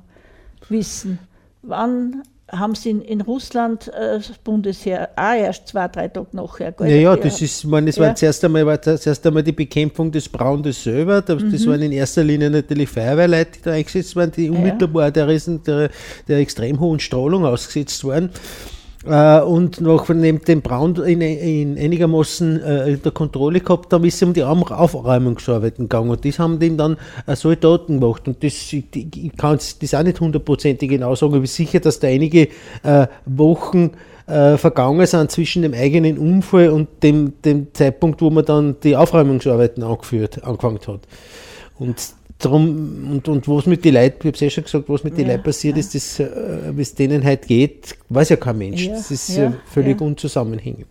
[0.69, 1.19] wissen.
[1.61, 6.71] Wann haben sie in, in Russland äh, das Bundesheer auch erst zwei, drei Tage nachher.
[6.71, 6.89] gell?
[6.89, 7.15] Ja, ja, Ja.
[7.15, 8.03] das ist, ich meine, es Ja.
[8.07, 11.21] war zuerst einmal, war zuerst einmal die Bekämpfung des Brandes selber.
[11.21, 11.51] Das, Mhm.
[11.51, 15.63] das waren in erster Linie natürlich Feuerwehrleute, die da eingesetzt waren, die unmittelbar der, Riesen,
[15.63, 15.89] der,
[16.27, 18.29] der extrem hohen Strahlung ausgesetzt waren.
[19.05, 24.21] Äh, und noch neben dem Brand in, in einigermaßen äh, der Kontrolle gehabt haben, ist
[24.23, 26.09] um die Aufräumungsarbeiten gegangen.
[26.09, 28.27] Und das haben die dann äh, Soldaten gemacht.
[28.27, 32.07] Und das, ich, ich kann das auch nicht hundertprozentig genau sagen, aber sicher, dass da
[32.07, 32.47] einige
[32.83, 33.91] äh, Wochen
[34.27, 38.95] äh, vergangen sind zwischen dem eigenen Unfall und dem, dem Zeitpunkt, wo man dann die
[38.95, 41.01] Aufräumungsarbeiten angeführt, angefangen hat.
[41.77, 41.97] Und
[42.39, 45.17] drum, und, und was mit den Leuten, ich habe es ja schon gesagt, was mit
[45.17, 46.27] den Ja, Leuten passiert ist, das, äh,
[46.73, 48.85] wie es denen heute geht, weiß ja kein Mensch.
[48.85, 50.05] Ja, das ist ja, ja, völlig ja.
[50.05, 50.87] unzusammenhängend.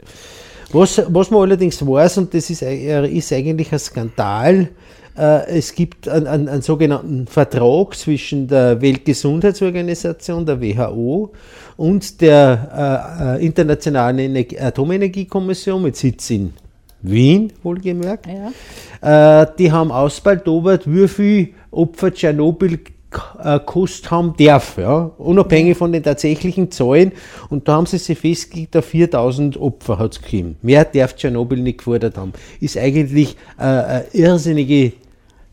[0.73, 4.69] Was, was man allerdings weiß, und das ist, ei- ist eigentlich ein Skandal,
[5.19, 11.33] äh, es gibt einen, einen, einen sogenannten Vertrag zwischen der Weltgesundheitsorganisation, der WHO,
[11.77, 16.55] und der äh, äh, Internationalen Energie Atomenergiekommission mit Sitz in
[17.03, 18.27] Wien, wohlgemerkt.
[18.27, 19.43] Ja.
[19.43, 25.93] Äh, die haben ausbaldobert, wie viel Opfer Tschernobyl äh, gekostet haben darf, ja, unabhängig von
[25.93, 27.13] den tatsächlichen Zahlen.
[27.51, 30.57] Und da haben sie sich festgelegt, auf 4000 Opfer hat es gegeben.
[30.63, 32.33] Mehr darf Tschernobyl nicht gefordert haben.
[32.61, 34.93] Ist eigentlich äh, eine irrsinnige,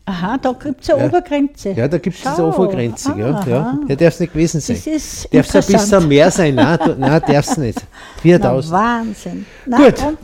[0.06, 1.06] Aha, da gibt es eine Ja.
[1.08, 1.70] Obergrenze.
[1.72, 2.48] ja, da gibt es eine Schau.
[2.48, 3.14] Obergrenze.
[3.16, 3.48] Ja, Aha.
[3.50, 3.78] ja.
[3.88, 4.76] ja darf es nicht gewesen sein.
[4.76, 6.54] Das ist Darf es ein bisschen mehr sein?
[6.54, 7.78] Nein, du- nein darf es nicht.
[8.16, 8.72] Na, 4000.
[8.72, 9.46] Wahnsinn.
[9.66, 9.94] Na, Gut.
[9.96, 10.16] komm.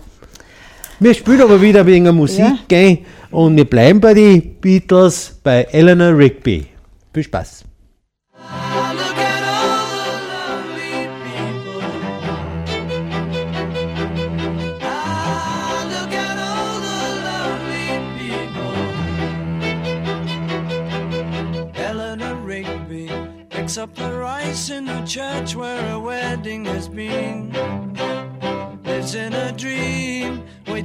[0.99, 2.59] Wir spielen aber wieder wegen der Musik, Ja.
[2.69, 2.99] gell?
[3.31, 6.67] Und wir bleiben bei den Beatles, bei Eleanor Rigby.
[7.13, 7.65] Viel Spaß.
[8.35, 11.83] Look at all the lovely people.
[15.93, 18.77] Look at all the lovely people.
[21.77, 23.11] Eleanor Rigby
[23.51, 27.53] picks up the rice in the church where a wedding has been.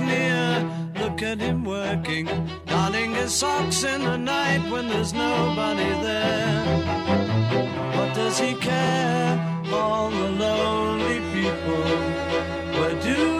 [0.00, 0.90] Near.
[1.00, 2.26] Look at him working,
[2.66, 6.64] darning his socks in the night when there's nobody there.
[7.96, 9.62] What does he care?
[9.72, 11.84] All the lonely people.
[12.78, 13.33] Where do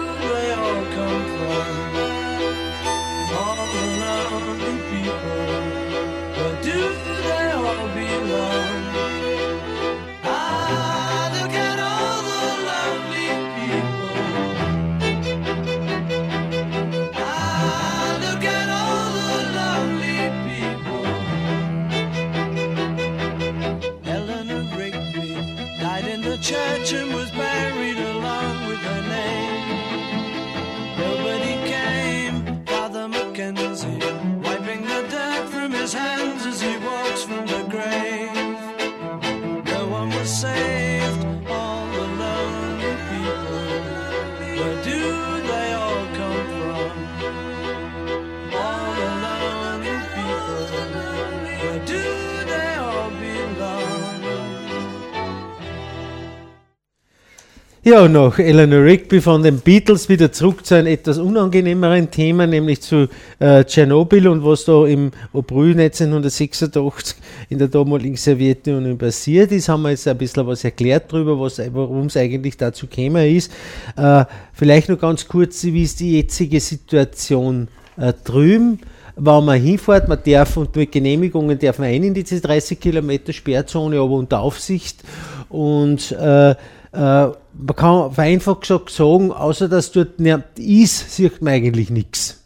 [57.87, 62.81] Ja, nach Eleanor Rigby von den Beatles wieder zurück zu einem etwas unangenehmeren Thema, nämlich
[62.81, 67.15] zu äh, Tschernobyl und was da im April 1986
[67.49, 69.69] in der damaligen Sowjetunion passiert ist.
[69.69, 73.51] Haben wir jetzt ein bisschen was erklärt darüber, warum es eigentlich dazu gekommen ist.
[73.95, 77.67] Äh, vielleicht noch ganz kurz, wie ist die jetzige Situation
[77.97, 78.79] äh, drüben?
[79.17, 83.31] wenn man hinfährt, man darf und mit Genehmigungen darf man ein in diese 30 Kilometer
[83.31, 85.03] Sperrzone, aber unter Aufsicht.
[85.47, 86.55] Und äh,
[86.95, 92.43] äh, man kann vereinfacht gesagt sagen, außer dass dort niemand ist, sieht man eigentlich nichts.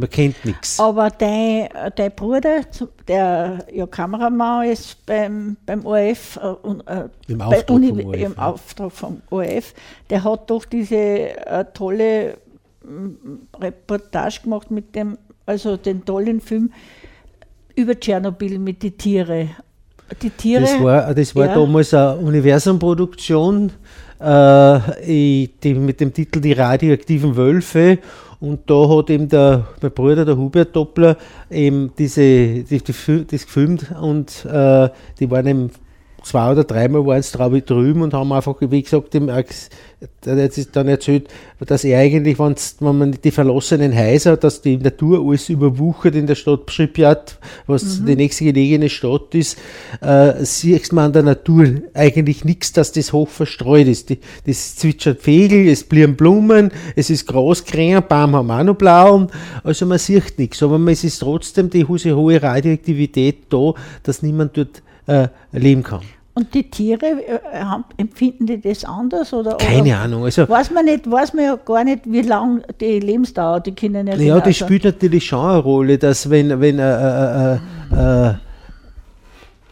[0.00, 0.78] Man kennt nichts.
[0.78, 2.60] Aber dein, dein Bruder,
[3.08, 8.34] der ja Kameramann ist beim, beim ORF, äh, äh, Im Auftrag Uni- vom ORF, im
[8.36, 8.38] ja.
[8.38, 9.74] Auftrag vom ORF,
[10.08, 12.38] der hat doch diese äh, tolle
[12.84, 16.70] mm, Reportage gemacht mit dem, also den tollen Film
[17.74, 19.50] über Tschernobyl mit den Tieren.
[20.22, 20.62] Die Tiere.
[20.62, 21.54] Das war, das war ja.
[21.54, 23.72] damals eine Universumproduktion
[24.20, 27.98] äh, die, mit dem Titel Die radioaktiven Wölfe.
[28.40, 31.16] Und da hat eben der, mein Bruder, der Hubert Doppler,
[31.50, 35.70] eben diese, die, die, das gefilmt und äh, die waren eben
[36.28, 39.28] zwei oder dreimal waren es glaube ich drüben und haben einfach, wie gesagt, dem
[40.50, 45.48] sich dann erzählt, dass er eigentlich, wenn man die verlassenen Häuser, dass die Natur alles
[45.48, 49.58] überwuchert in der Stadt Pripyat, was die nächste gelegene Stadt ist,
[50.00, 54.10] äh, sieht man an der Natur eigentlich nichts, dass das hoch verstreut ist.
[54.10, 59.28] Die, das zwitschern Vögel, es blieben Blumen, es ist Grasgrün, Baum haben auch noch Blauen,
[59.64, 63.72] also man sieht nichts, aber es ist trotzdem die hohe hohe Radioaktivität da,
[64.04, 66.02] dass niemand dort äh, leben kann.
[66.38, 69.32] Und die Tiere, äh, haben, empfinden die das anders?
[69.32, 72.62] Oder, Keine oder Ahnung, also Weiß man, nicht, weiß man ja gar nicht, wie lang
[72.80, 76.78] die Lebensdauer, die können ja Ja, das spielt natürlich schon eine Rolle, dass wenn, wenn
[76.78, 77.58] äh, äh,
[77.92, 78.36] äh, äh,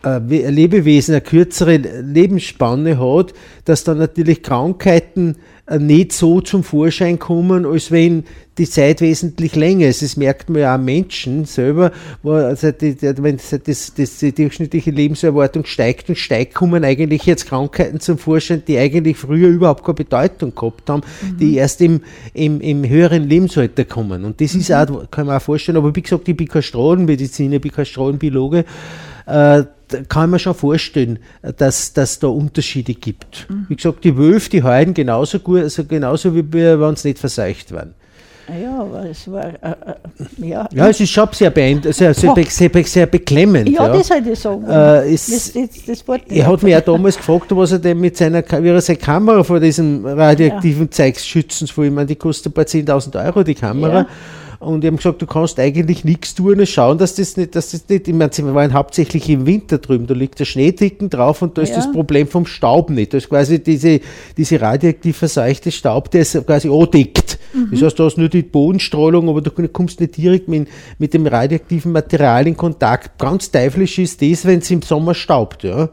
[0.02, 3.32] ein Lebewesen eine kürzere Lebensspanne hat,
[3.64, 8.24] dass dann natürlich Krankheiten äh, nicht so zum Vorschein kommen, als wenn
[8.58, 10.00] die Zeit wesentlich länger ist.
[10.00, 14.32] Das merkt man ja auch am Menschen selber, wo also die, wenn das, das, die
[14.32, 19.84] durchschnittliche Lebenserwartung steigt und steigt, kommen eigentlich jetzt Krankheiten zum Vorschein, die eigentlich früher überhaupt
[19.84, 21.02] keine Bedeutung gehabt haben,
[21.38, 22.00] die erst im,
[22.32, 24.24] im, im höheren Lebensalter kommen.
[24.24, 27.56] Und das ist auch, kann man auch vorstellen, aber wie gesagt, ich bin kein Strahlenmediziner,
[27.56, 28.64] ich bin kein Strahlenbiologe,
[29.26, 29.64] äh,
[30.08, 31.18] kann man schon vorstellen,
[31.56, 33.46] dass dass da Unterschiede gibt.
[33.68, 37.18] Wie gesagt, die Wölfe, die heuden genauso gut, also genauso wie wir, wenn sie nicht
[37.18, 37.94] verseucht waren.
[38.62, 40.68] Ja, aber es war, äh, äh, ja.
[40.72, 43.68] Ja, es ist schon sehr, beein- sehr, sehr, be- sehr, be- sehr beklemmend.
[43.68, 43.92] ja, ja.
[43.92, 44.64] das hätte ich sagen.
[44.68, 47.98] Äh, es- das, das, das Wort Er hat mich ja damals gefragt, was er denn
[47.98, 51.86] mit seiner, wie er seine Kamera vor diesem radioaktiven Zeugs schützen soll.
[51.86, 53.98] Ich meine, die kostet ein paar 10.000 Euro, die Kamera.
[54.02, 54.06] Ja.
[54.58, 57.72] Und ich habe gesagt, du kannst eigentlich nichts tun, nur schauen, dass das nicht, dass
[57.72, 61.42] das nicht, ich meine, wir waren hauptsächlich im Winter drüben, da liegt der Schneeticken drauf
[61.42, 61.76] und da ist Ja.
[61.76, 63.12] das Problem vom Staub nicht.
[63.12, 64.00] Da ist quasi diese,
[64.36, 67.38] diese radioaktiv verseuchte Staub, der ist quasi andeckt.
[67.70, 71.26] Das heißt, du hast nur die Bodenstrahlung, aber du kommst nicht direkt mit, mit dem
[71.26, 73.18] radioaktiven Material in Kontakt.
[73.18, 75.88] Ganz teuflisch ist das, wenn es im Sommer staubt, ja.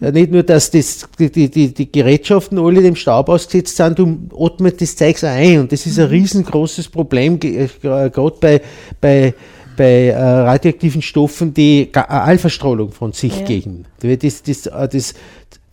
[0.00, 4.80] Nicht nur, dass das, die, die, die, Gerätschaften alle dem Staub ausgesetzt sind, du atmest
[4.80, 5.60] das Zeugs ein.
[5.60, 8.60] Und das ist ein riesengroßes Problem, ge- äh, gerade bei,
[9.00, 9.34] bei,
[9.76, 13.44] bei äh, radioaktiven Stoffen, die äh, Alpha-Strahlung von sich Ja.
[13.44, 13.84] geben.
[14.00, 15.14] Das, das, das,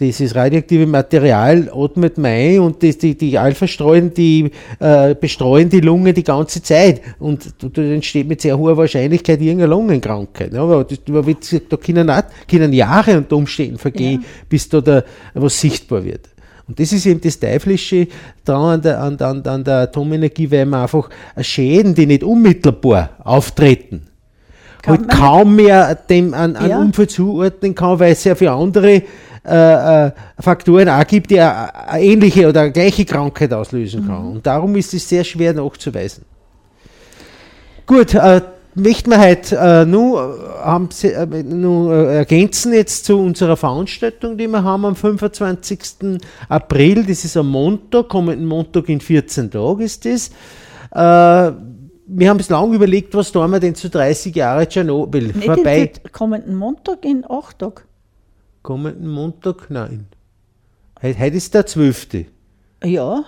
[0.01, 5.79] dieses radioaktive Material atmet man ein und das, die, die Alpha-Strahlen, die äh, bestreuen die
[5.79, 7.01] Lunge die ganze Zeit.
[7.19, 10.53] Und da, da entsteht mit sehr hoher Wahrscheinlichkeit irgendeine Lungenkrankheit.
[10.53, 14.81] Ja, aber das, aber gesagt, da können, auch, können Jahre unter Umständen vergehen, bis da,
[14.81, 15.03] da
[15.35, 16.27] was sichtbar wird.
[16.67, 18.07] Und das ist eben das Teuflische
[18.43, 21.09] daran an der, an, an, an der Atomenergie, weil man einfach
[21.41, 24.07] Schäden, die nicht unmittelbar auftreten,
[24.81, 26.79] Kann halt kaum mehr dem an, an Ja.
[26.79, 29.03] Unfall zuordnen kann, weil es ja für andere
[29.43, 34.33] äh, äh, Faktoren auch gibt, die eine, ähnliche oder eine gleiche Krankheit auslösen kann.
[34.33, 36.25] Und darum ist es sehr schwer nachzuweisen.
[37.87, 38.41] Gut, äh,
[38.75, 43.57] möchten wir heute äh, nur, äh, haben Sie, äh, nur äh, ergänzen jetzt zu unserer
[43.57, 46.19] Veranstaltung, die wir haben am 25.
[46.47, 47.03] April.
[47.05, 50.29] Das ist am Montag, kommenden Montag in 14 Tagen ist das.
[50.91, 51.51] Äh,
[52.13, 55.91] wir haben es lange überlegt, was tun wir denn zu 30 Jahre Tschernobyl Nicht vorbei.
[56.11, 57.81] kommenden Montag in acht Tagen.
[58.61, 59.69] Kommenden Montag?
[59.69, 60.07] Nein.
[61.01, 62.07] Heute, heute ist der 12.
[62.83, 63.23] Ja.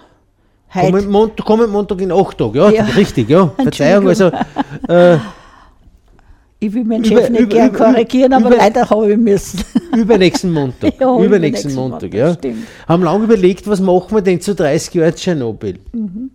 [0.71, 1.07] Kommenden Heute.
[1.09, 2.83] Montag, kommenden Montag in 8 Tagen, ja, Ja.
[2.85, 3.47] richtig, ja.
[3.61, 4.31] Verzeihung, also
[4.87, 5.17] äh,
[6.59, 9.17] Ich will meinen Über- Chef nicht über- gern über- korrigieren, aber über- leider habe ich
[9.17, 9.61] müssen.
[9.95, 10.93] übernächsten Montag.
[10.99, 12.33] Ja, übernächsten Montag, Montag, ja.
[12.33, 12.65] stimmt.
[12.87, 15.79] Haben lange überlegt, was machen wir denn zu 30 Jahren Tschernobyl?
[15.91, 16.31] Mhm.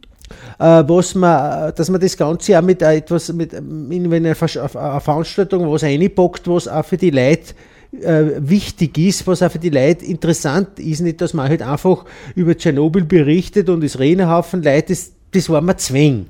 [0.58, 4.26] Äh, was man, dass man das Ganze auch mit äh, etwas, mit, ähm, in wenn
[4.26, 7.54] eine, Veranstaltung was reinpackt, was auch für die Leute
[7.92, 12.05] äh, wichtig ist, was auch für die Leute interessant ist, nicht, dass man halt einfach
[12.35, 16.27] über Tschernobyl berichtet und es reden Haufen Leute, das, das war mir zwäng.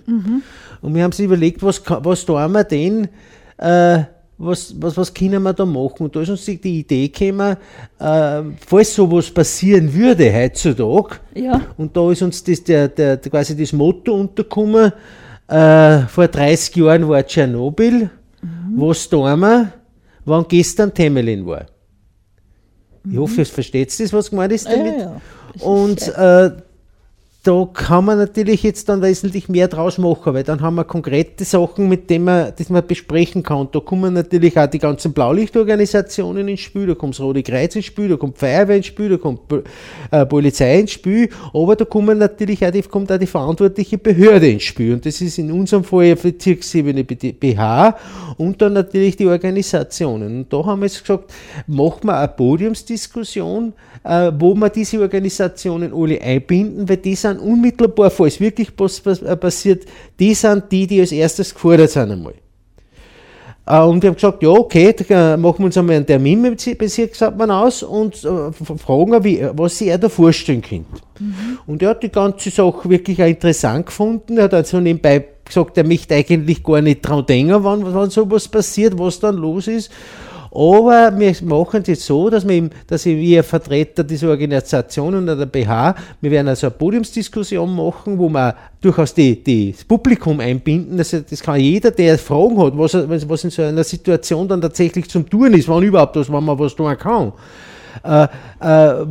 [0.81, 3.09] Und wir haben sich überlegt, was, was tun wir denn,
[3.59, 4.05] äh,
[4.41, 6.05] was, was, was können wir da machen?
[6.05, 7.57] Und da ist uns die die Idee gekommen,
[7.99, 11.61] äh, falls sowas passieren würde heutzutage, Ja.
[11.77, 14.93] und da ist uns das, der, der, quasi das Motto untergekommen,
[15.49, 18.11] äh, vor 30 Jahren war Tschernobyl,
[18.77, 19.73] was tun wir,
[20.29, 21.67] wann gestern Temelin war.
[23.11, 24.99] Ich hoffe, ihr versteht das, was gemeint ist Ja, damit.
[24.99, 25.21] ja.
[25.55, 26.51] Das ist Und äh,
[27.49, 31.47] da kann man natürlich jetzt dann wesentlich mehr draus machen, weil dann haben wir konkrete
[31.47, 33.61] Sachen, mit denen man, das man besprechen kann.
[33.61, 37.75] Und da kommen natürlich auch die ganzen Blaulichtorganisationen ins Spiel, da kommt das Rote Kreuz
[37.75, 39.41] ins Spiel, da kommt Feuerwehr ins Spiel, da kommt
[40.11, 44.51] äh, Polizei ins Spiel, aber da kommen natürlich auch die, kommt auch die verantwortliche Behörde
[44.51, 44.93] ins Spiel.
[44.93, 47.97] Und das ist in unserem Fall auf Bezirksebene BH
[48.37, 50.41] und dann natürlich die Organisationen.
[50.41, 51.33] Und da haben wir jetzt gesagt,
[51.67, 53.73] machen wir eine Podiumsdiskussion,
[54.05, 59.37] äh, wo wir diese Organisationen alle einbinden, weil die sind unmittelbar, falls wirklich was, äh,
[59.37, 59.85] passiert,
[60.19, 62.35] die sind die, die als erstes gefordert sind einmal.
[63.69, 64.95] Äh, und wir haben gesagt, ja, okay,
[65.37, 69.79] machen wir uns einmal einen Termin mit dem Bezirkshauptmann aus und äh, fragen, wie, was
[69.79, 70.87] sich er da vorstellen könnte.
[71.19, 71.59] Mhm.
[71.67, 74.39] Und er hat die ganze Sache wirklich auch interessant gefunden.
[74.39, 78.49] Er hat also nebenbei gesagt, er möchte eigentlich gar nicht dran denken, wann, wann sowas
[78.49, 79.91] passiert, was dann los ist.
[80.51, 85.47] Aber wir machen es jetzt so, dass, wir, dass wir Vertreter dieser Organisation und der
[85.47, 90.97] BH, wir werden also eine Podiumsdiskussion machen, wo wir durchaus die, die, das Publikum einbinden.
[90.97, 95.09] Das, das kann jeder, der Fragen hat, was, was in so einer Situation dann tatsächlich
[95.09, 97.33] zum Tun ist, wann überhaupt was, wann man was tun kann.
[98.03, 98.25] Äh,
[98.61, 99.07] äh,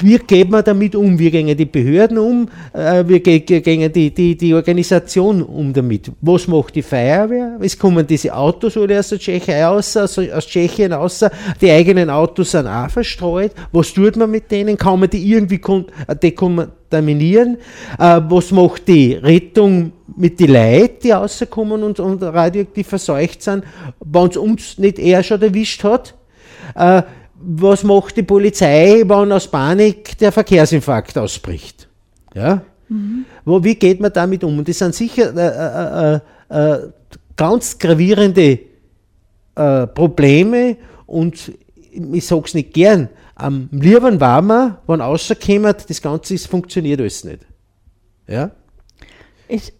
[0.00, 1.18] wie geht man damit um?
[1.18, 2.48] Wie gehen die Behörden um?
[2.72, 6.10] Äh, wie gehen die, die, die Organisation um damit?
[6.20, 7.58] Was macht die Feuerwehr?
[7.60, 11.24] Es kommen diese Autos alle aus der Tschechei aus, also aus Tschechien aus.
[11.60, 13.52] Die eigenen Autos sind auch verstreut.
[13.72, 14.76] Was tut man mit denen?
[14.76, 15.60] Kann man die irgendwie
[16.22, 17.58] dekontaminieren?
[17.98, 23.64] was macht die Rettung mit den Leuten, die rauskommen und, und radioaktiv verseucht sind,
[24.04, 26.14] wenn es uns nicht eher schon erwischt hat?
[27.42, 31.88] Was macht die Polizei, wenn aus Panik der Verkehrsinfarkt ausbricht?
[32.34, 32.62] Ja?
[32.88, 33.24] Mhm.
[33.44, 34.58] Wo, wie geht man damit um?
[34.58, 36.20] Und das sind sicher äh, äh,
[36.50, 36.88] äh, äh
[37.36, 38.58] ganz gravierende
[39.54, 40.76] äh, Probleme
[41.06, 41.52] und
[41.90, 47.00] ich sage es nicht gern, am liebsten war man, wenn rauskommt, das Ganze ist, funktioniert
[47.00, 47.46] alles nicht.
[48.28, 48.50] Ja?
[49.48, 49.72] Es,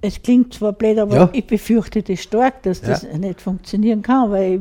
[0.00, 1.30] es klingt zwar blöd, aber ja.
[1.32, 3.18] ich befürchte das stark, dass das ja.
[3.18, 4.60] nicht funktionieren kann, weil ich,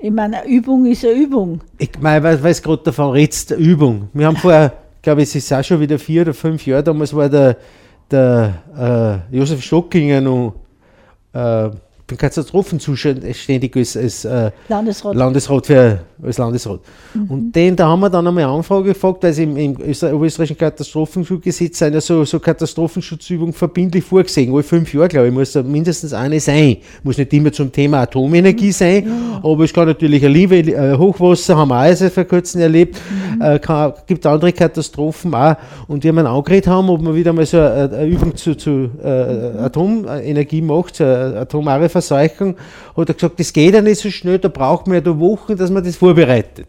[0.00, 1.60] ich meine, eine Übung ist eine Übung.
[1.78, 4.08] Ich meine, weil es gerade davon redest, Übung.
[4.12, 4.72] Wir haben vorher,
[5.02, 7.56] glaube ich, es ist auch schon wieder vier oder fünf Jahre, damals war der,
[8.10, 10.54] der äh, Josef Stockinger noch
[11.32, 11.70] äh,
[12.10, 15.14] bin Katastrophenzuständig als, als äh, Landesrat.
[15.14, 16.80] Landesrat für, als Landesrat.
[17.14, 17.30] Mhm.
[17.30, 21.94] Und den, da haben wir dann einmal Anfrage gefragt, weil im, im österreichischen Katastrophenschutzgesetz sind
[21.94, 24.52] ja so, so Katastrophenschutzübungen verbindlich vorgesehen.
[24.52, 26.78] Alle fünf Jahre, glaube ich, muss da mindestens eine sein.
[27.02, 28.72] Muss nicht immer zum Thema Atomenergie mhm.
[28.72, 29.40] sein, ja.
[29.42, 32.98] aber es kann natürlich ein Liebe, äh, Hochwasser haben wir auch also vor kurzem erlebt,
[33.36, 33.42] mhm.
[33.42, 35.56] äh, kann, gibt andere Katastrophen auch.
[35.88, 38.90] Und wir haben angeredet haben, ob man wieder mal so eine, eine Übung zu, zu
[39.02, 39.08] äh,
[39.58, 42.56] Atomenergie macht, eine atomare Verseuchung,
[42.96, 45.56] hat er gesagt, das geht ja nicht so schnell, da braucht man ja da Wochen,
[45.56, 46.66] dass man das vorbereitet.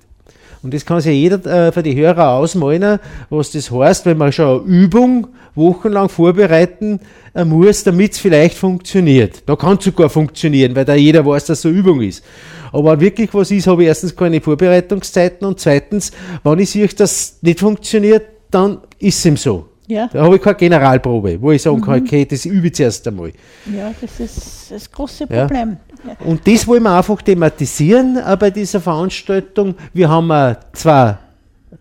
[0.64, 3.00] Und das kann sich jeder äh, für die Hörer ausmalen,
[3.32, 7.00] was das heißt, wenn man schon eine Übung wochenlang vorbereiten
[7.34, 9.42] äh, muss, damit es vielleicht funktioniert.
[9.48, 12.24] Da kann es sogar funktionieren, weil da jeder weiß, dass es eine Übung ist.
[12.72, 16.12] Aber wenn wirklich was ist, habe ich erstens keine Vorbereitungszeiten und zweitens,
[16.44, 19.71] wenn ich sehe, dass es nicht funktioniert, dann ist es ihm so.
[19.92, 20.08] Ja.
[20.08, 22.06] Da habe ich keine Generalprobe, wo ich sagen kann, mhm.
[22.06, 23.34] okay, das übe ich zuerst einmal.
[23.66, 25.78] Ja, das ist das große Problem.
[26.08, 26.16] Ja.
[26.26, 29.76] Und das wollen wir einfach thematisieren äh, bei dieser Veranstaltung.
[29.92, 31.20] Wir haben äh, zwar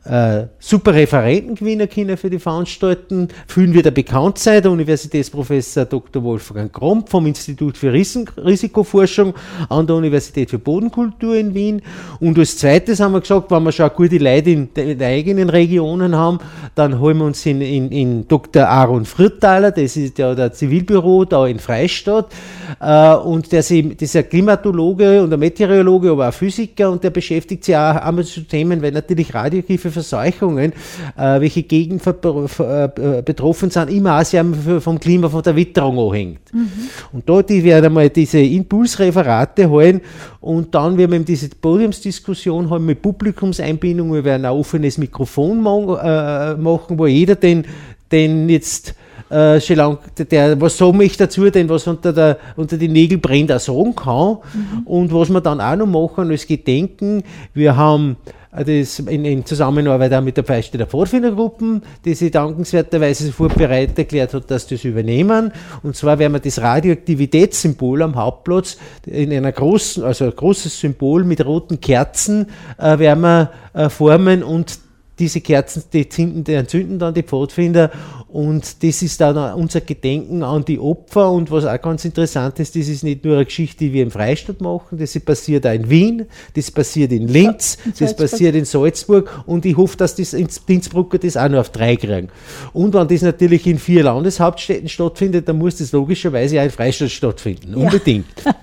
[0.04, 3.28] äh, super Referenten gewinnen können für die Veranstaltung.
[3.48, 6.22] Vielen wird er bekannt sein, der Universitätsprofessor Dr.
[6.22, 9.34] Wolfgang Kromp vom Institut für Risikoforschung
[9.68, 11.82] an der Universität für Bodenkultur in Wien.
[12.20, 16.14] Und als zweites haben wir gesagt, wenn wir schon gute Leute in den eigenen Regionen
[16.14, 16.38] haben,
[16.76, 18.68] dann holen wir uns in, in, in Dr.
[18.68, 22.32] Aaron Frittaler, das ist ja der Zivilbüro da in Freistadt,
[22.80, 27.64] äh, und der, ist ein Klimatologe und ein Meteorologe, aber auch Physiker und der beschäftigt
[27.64, 30.72] sich auch einmal zu Themen, weil natürlich radioaktive für Verseuchungen,
[31.16, 34.44] äh, welche Gegenden äh, betroffen sind, immer auch sehr
[34.80, 36.52] vom Klima, von der Witterung anhängt.
[36.52, 36.70] Mhm.
[37.12, 40.00] Und dort werden einmal diese Impulsreferate holen
[40.40, 45.58] und dann werden wir eben diese Podiumsdiskussion haben mit Publikumseinbindung, wir werden ein offenes Mikrofon
[45.58, 47.64] äh, machen, wo jeder den,
[48.12, 48.94] den jetzt
[49.30, 53.52] äh, lang, der, was so mich dazu, denn was unter, der, unter die Nägel brennt,
[53.52, 54.38] auch sagen kann.
[54.52, 54.86] Mhm.
[54.86, 57.22] Und was wir dann auch noch machen als Gedenken,
[57.54, 58.16] wir haben
[58.52, 64.34] das in, in Zusammenarbeit auch mit der Freistädter Pfadfindergruppen, die sich dankenswerterweise sofort bereit erklärt
[64.34, 65.52] hat, dass das übernehmen.
[65.82, 68.76] Und zwar werden wir das Radioaktivitätssymbol am Hauptplatz
[69.06, 72.46] in einer großen, also ein großes Symbol mit roten Kerzen
[72.78, 74.89] äh, werden wir äh, formen und
[75.20, 77.90] diese Kerzen, die, zünden, die entzünden dann die Pfadfinder
[78.28, 82.74] und das ist dann unser Gedenken an die Opfer und was auch ganz interessant ist,
[82.74, 85.90] das ist nicht nur eine Geschichte, die wir im Freistaat machen, das passiert auch in
[85.90, 90.32] Wien, das passiert in Linz, in das passiert in Salzburg und ich hoffe, dass das
[90.32, 92.28] ins Innsbrucker das auch noch auf drei kriegen.
[92.72, 97.10] Und wenn das natürlich in vier Landeshauptstädten stattfindet, dann muss das logischerweise auch in Freistaat
[97.10, 98.26] stattfinden, unbedingt.
[98.44, 98.54] Ja.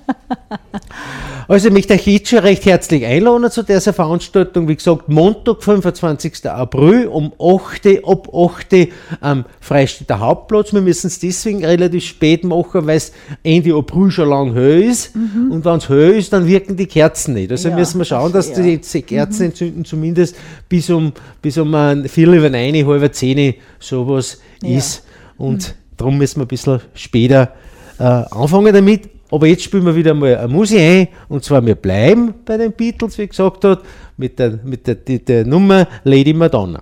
[1.47, 4.67] Also ich möchte euch jetzt schon recht herzlich einladen zu dieser Veranstaltung.
[4.67, 6.45] Wie gesagt, Montag, 25.
[6.53, 8.03] April um 8.
[8.05, 8.89] ab 8.
[9.21, 10.73] am Freistädter Hauptplatz.
[10.73, 13.11] Wir müssen es deswegen relativ spät machen, weil es
[13.43, 15.15] Ende April schon lang höher ist.
[15.15, 15.51] Mhm.
[15.51, 17.51] Und wenn es höher ist, dann wirken die Kerzen nicht.
[17.51, 18.61] Also ja, müssen wir schauen, dass ja.
[18.61, 19.49] die Kerzen mhm.
[19.49, 20.35] entzünden zumindest
[20.69, 24.77] bis um, bis um ein Viertel über eine, halbe Zehn sowas ja.
[24.77, 25.03] ist.
[25.37, 25.73] Und mhm.
[25.97, 27.53] darum müssen wir ein bisschen später
[27.99, 29.09] äh, anfangen damit.
[29.29, 32.71] Aber jetzt spielen wir wieder mal eine Musik ein, und zwar wir bleiben bei den
[32.71, 33.81] Beatles, wie gesagt hat,
[34.17, 36.81] mit der, mit der, der, der Nummer Lady Madonna.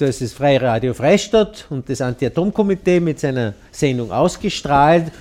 [0.00, 5.12] äh, das ist Freie Radio Freistadt und das Anti-Atom-Komitee mit seiner Sendung ausgestrahlt.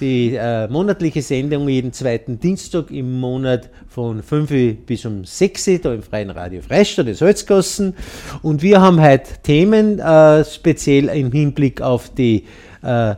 [0.00, 5.68] Die äh, monatliche Sendung jeden zweiten Dienstag im Monat von 5 Uhr bis um 6
[5.68, 7.94] Uhr, da im Freien Radio Freistadt, in Salzgassen.
[8.42, 12.44] Und wir haben heute Themen, äh, speziell im Hinblick auf die
[12.82, 13.14] äh,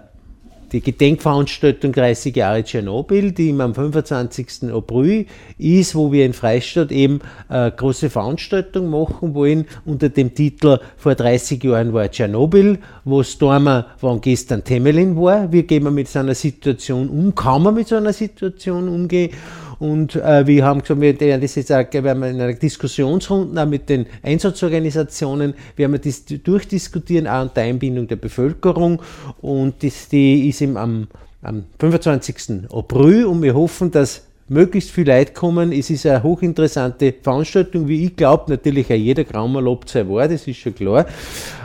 [0.73, 4.73] die Gedenkveranstaltung 30 Jahre Tschernobyl, die immer am 25.
[4.73, 5.27] April
[5.59, 11.14] ist, wo wir in Freistadt eben eine große Veranstaltung machen wollen unter dem Titel Vor
[11.14, 15.51] 30 Jahren war Tschernobyl, wo Stormer, wann gestern Temelin war.
[15.53, 17.35] Wie gehen wir mit so einer Situation um?
[17.35, 19.31] Kann man mit so einer Situation umgehen?
[19.79, 23.66] Und äh, wir haben gesagt, wir werden das jetzt auch, wir in einer Diskussionsrunde auch
[23.66, 29.01] mit den Einsatzorganisationen, wir das durchdiskutieren, auch unter Einbindung der Bevölkerung.
[29.41, 31.07] Und das, die ist eben am,
[31.43, 32.72] am 25.
[32.72, 35.72] April und wir hoffen, dass möglichst viel Leute kommen.
[35.72, 40.30] Es ist eine hochinteressante Veranstaltung, wie ich glaube, natürlich auch jeder Graumer lobt sein Wort,
[40.30, 41.07] das ist schon klar.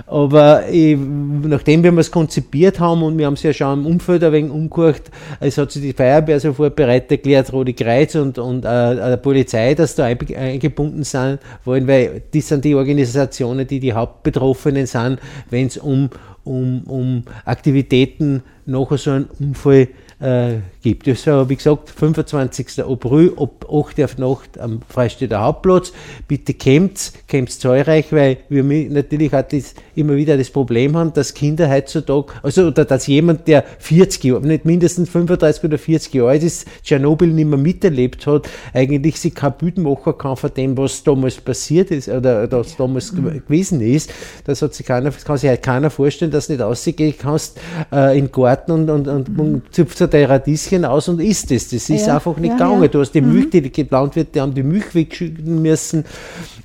[0.06, 4.24] Aber ich, nachdem wir es konzipiert haben und wir haben es ja schon im Umfeld
[4.24, 5.04] ein wenig umgehört,
[5.40, 9.74] es hat sich die Feuerwehr sofort bereit erklärt, Rote Kreuz und, und äh, die Polizei,
[9.76, 15.20] dass da eingebunden sein wollen, weil das sind die Organisationen, die die Hauptbetroffenen sind,
[15.50, 16.10] wenn es um,
[16.44, 19.88] um, um Aktivitäten nach so einem Unfall
[20.20, 21.08] äh, gibt.
[21.08, 22.84] Das war, wie gesagt, 25.
[22.84, 25.92] April ab 8 Uhr auf Nacht am Freistädter Hauptplatz.
[26.28, 31.34] Bitte kämmt, kämmt zahlreich, weil wir natürlich auch das, immer wieder das Problem haben, dass
[31.34, 36.30] Kinder heutzutage, also oder dass jemand, der 40 Jahre, nicht mindestens 35 oder 40 Jahre
[36.32, 40.78] alt ist, Tschernobyl nicht mehr miterlebt hat, eigentlich sich kein Bild machen kann von dem,
[40.78, 44.12] was damals passiert ist oder was damals gew- gewesen ist.
[44.46, 47.60] Das hat sich keiner, kann sich halt keiner vorstellen, dass du nicht rausgehen kannst
[47.92, 51.70] äh, in den Garten und, und, und, und zupfst dein Radieschen aus und isst es.
[51.70, 52.82] Das ist Ja, einfach nicht ja, gegangen.
[52.82, 52.88] ja.
[52.88, 56.06] Du hast die Milch, die geplant wird, die haben die Milch wegschütten müssen.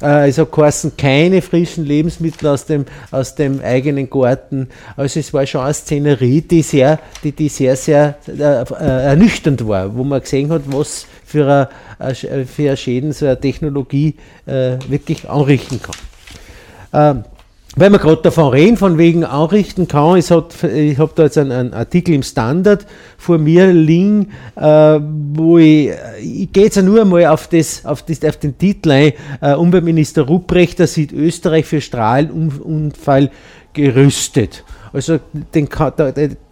[0.03, 4.69] Äh, es hat geheißen, keine frischen Lebensmittel aus dem, aus dem eigenen Garten.
[4.97, 9.97] Also es war schon eine Szenerie, die sehr, die, die sehr, sehr äh, ernüchternd war,
[9.97, 11.69] wo man gesehen hat, was für
[11.99, 14.15] eine, für Schäden so eine Technologie
[14.47, 15.97] äh, wirklich anrichten kann.
[16.93, 17.25] Ähm,
[17.81, 21.75] weil wir gerade davon reden, von wegen anrichten kann, ich habe da jetzt einen, einen
[21.75, 27.49] Artikel im Standard vor mir liegen, äh, wo ich, ich gehe jetzt nur einmal auf,
[27.49, 33.31] das, auf, das, auf den Titel ein, äh, Umweltminister Rupprechter sieht Österreich für Strahlenunfall
[33.73, 34.65] gerüstet.
[34.93, 35.19] Also
[35.55, 35.69] den,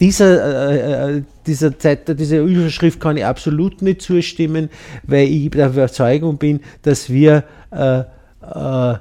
[0.00, 4.68] dieser, äh, äh, dieser Zeit, dieser Überschrift kann ich absolut nicht zustimmen,
[5.04, 8.98] weil ich der Überzeugung bin, dass wir äh, äh,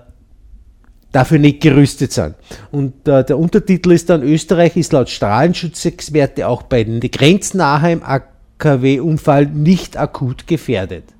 [1.16, 2.36] dafür nicht gerüstet sind.
[2.72, 9.46] Und äh, der Untertitel ist dann, Österreich ist laut Strahlenschutzexperte auch bei den grenznahem AKW-Unfall
[9.46, 11.15] nicht akut gefährdet.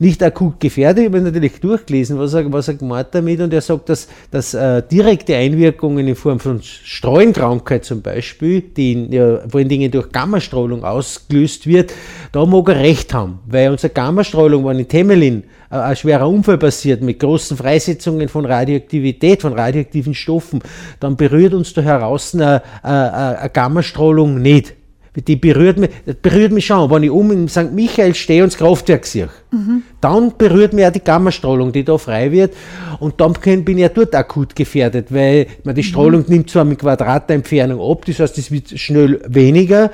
[0.00, 3.40] Nicht akut gefährdet, ich habe natürlich durchgelesen, was er, was er gemeint damit.
[3.40, 8.92] Und er sagt, dass, dass äh, direkte Einwirkungen in Form von Streuenkrankheit zum Beispiel, die
[8.92, 11.92] in, ja, vor allen Dingen durch Gammastrahlung ausgelöst wird,
[12.30, 16.58] da mag er recht haben, weil unsere Gammastrahlung, wenn in Temelin äh, ein schwerer Unfall
[16.58, 20.60] passiert mit großen Freisetzungen von Radioaktivität, von radioaktiven Stoffen,
[21.00, 24.77] dann berührt uns da heraus eine, eine, eine Gammastrahlung nicht.
[25.26, 25.90] Die berührt mich,
[26.22, 27.72] berührt mich schon, wenn ich oben in St.
[27.72, 29.28] Michael stehe und das Kraftwerk sehe.
[30.00, 32.54] Dann berührt mich auch die Gammastrahlung, die da frei wird.
[33.00, 36.78] Und dann bin ich ja dort akut gefährdet, weil man die Strahlung nimmt zwar mit
[36.78, 39.90] Quadratentfernung ab, das heißt, es wird schnell weniger,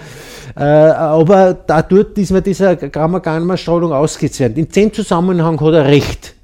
[0.56, 4.58] äh, aber da dort ist mir dieser Gamma-Gamma-Strahlung ausgezeichnet.
[4.58, 6.34] In dem Zusammenhang hat er recht.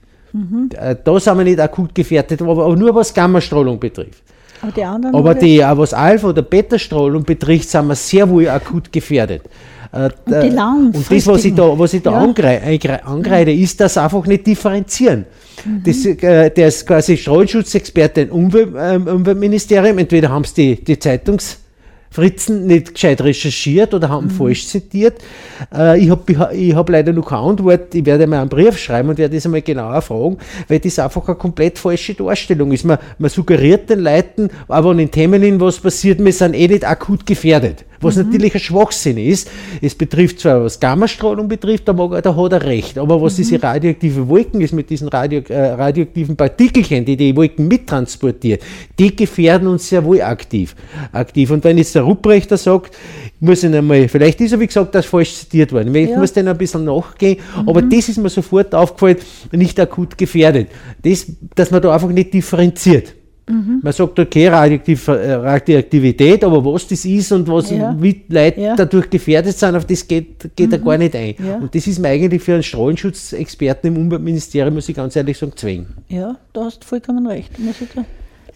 [0.74, 4.22] Äh, Da sind wir nicht akut gefährdet, aber nur was Gammastrahlung betrifft.
[4.62, 8.48] Aber die anderen Aber die, auch was Alpha- oder Beta-Strahlung betrifft, sind wir sehr wohl
[8.48, 9.42] akut gefährdet.
[9.92, 10.50] Äh, Und die äh,
[10.94, 12.18] Und das, was ich da, was ich da Ja.
[13.04, 15.24] angreide, ist das einfach nicht differenzieren.
[15.64, 15.82] Mhm.
[15.84, 19.98] Das, äh, der ist quasi Strahlenschutzexperte im ähm, Umweltministerium.
[19.98, 20.98] Entweder haben es die, die
[22.10, 24.12] Zeitungsfritzen nicht gescheit recherchiert oder Mhm.
[24.12, 25.22] haben falsch zitiert.
[25.72, 27.94] Äh, ich habe ich hab leider noch keine Antwort.
[27.94, 30.38] Ich werde mal einen Brief schreiben und werde das einmal genauer fragen,
[30.68, 32.84] weil das einfach eine komplett falsche Darstellung ist.
[32.84, 36.86] Man, man suggeriert den Leuten, aber wenn in Themen was passiert, wir sind eh nicht
[36.86, 37.84] akut gefährdet.
[38.00, 39.50] Was natürlich ein Schwachsinn ist.
[39.82, 42.96] Es betrifft zwar, was Gammastrahlung betrifft, da, mag, da hat er recht.
[42.98, 47.68] Aber was diese radioaktive Wolken ist mit diesen Radio, äh, radioaktiven Partikelchen, die die Wolken
[47.68, 48.62] mittransportiert,
[48.98, 50.74] die gefährden uns sehr wohl aktiv.
[51.12, 51.50] aktiv.
[51.50, 52.96] Und wenn jetzt der Rupprechter sagt,
[53.40, 55.94] muss ich einmal, vielleicht ist er, wie gesagt, das falsch zitiert worden.
[55.94, 56.18] Ich Ja.
[56.18, 59.16] muss den ein bisschen nachgehen, aber das ist mir sofort aufgefallen,
[59.52, 60.68] nicht akut gefährdet.
[61.02, 63.14] Das, dass man da einfach nicht differenziert.
[63.82, 67.94] Man sagt, okay, Radioaktiv, äh, Radioaktivität, aber was das ist und was, Ja.
[67.98, 68.76] wie Leute Ja.
[68.76, 71.34] dadurch gefährdet sind, auf das geht, geht er gar nicht ein.
[71.44, 71.56] Ja.
[71.56, 75.52] Und das ist mir eigentlich für einen Strahlenschutzexperten im Umweltministerium, muss ich ganz ehrlich sagen,
[75.56, 75.86] zwingen.
[76.08, 77.58] Ja, da hast du vollkommen recht.
[77.58, 78.04] Muss ich da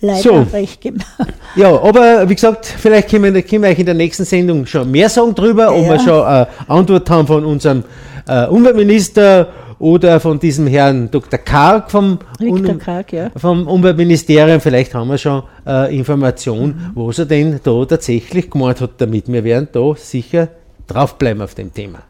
[0.00, 0.46] leider So.
[0.52, 0.98] recht geben.
[1.56, 4.90] Ja, aber wie gesagt, vielleicht können wir, können wir euch in der nächsten Sendung schon
[4.90, 7.84] mehr sagen drüber, ob wir schon eine Antwort haben von unserem
[8.26, 11.38] äh, Umweltminister oder von diesem Herrn Dr.
[11.38, 13.30] Karg vom, Un- Karg, ja.
[13.36, 14.60] vom Umweltministerium.
[14.60, 19.30] Vielleicht haben wir schon äh, Information, was er denn da tatsächlich gemeint hat damit.
[19.30, 20.48] Wir werden da sicher
[20.86, 22.00] draufbleiben auf dem Thema.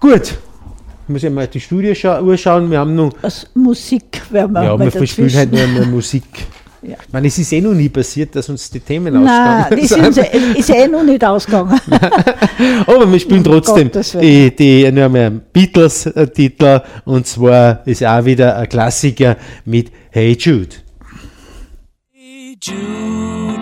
[0.00, 0.34] Gut,
[1.08, 2.70] muss ich mal die Studie scha schauen.
[2.70, 6.24] Wir haben noch Als Musik werden wir ja, mal wir verspielen halt nur mehr Musik.
[6.82, 6.96] Ja.
[7.04, 9.88] Ich meine, es ist eh noch nie passiert, dass uns die Themen Nein, ausgegangen das
[9.88, 10.18] sind.
[10.18, 11.80] ist, uns- ist eh noch nicht ausgegangen.
[12.86, 14.20] Aber wir spielen trotzdem Willen.
[14.20, 20.68] die, die, nur mehr Beatles-Titel und zwar ist auch wieder ein Klassiker mit Hey Jude.
[22.12, 23.57] Hey Jude,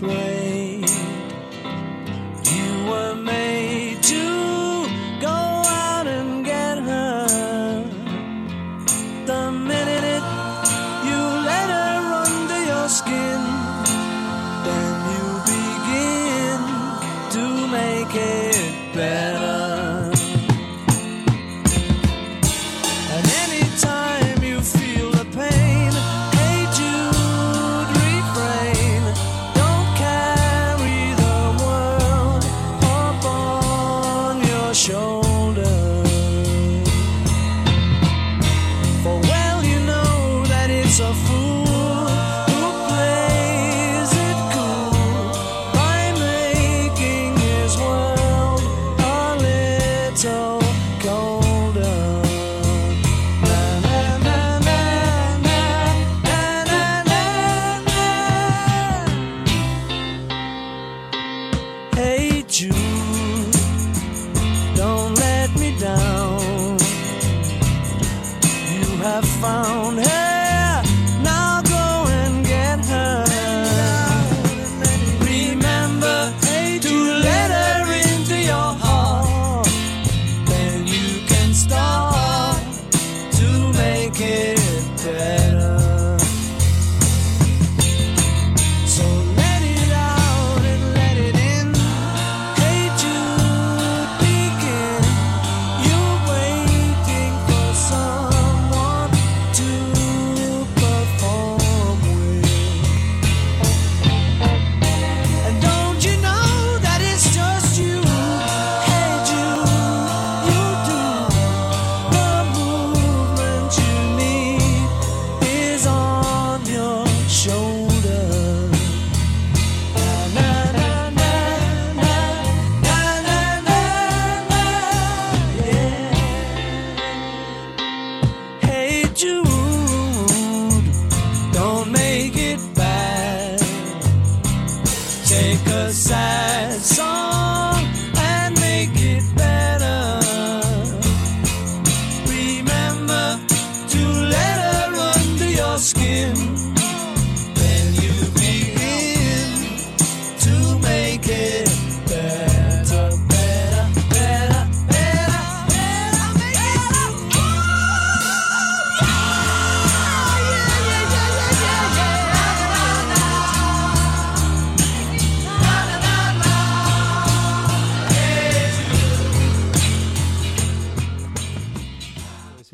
[0.00, 0.39] be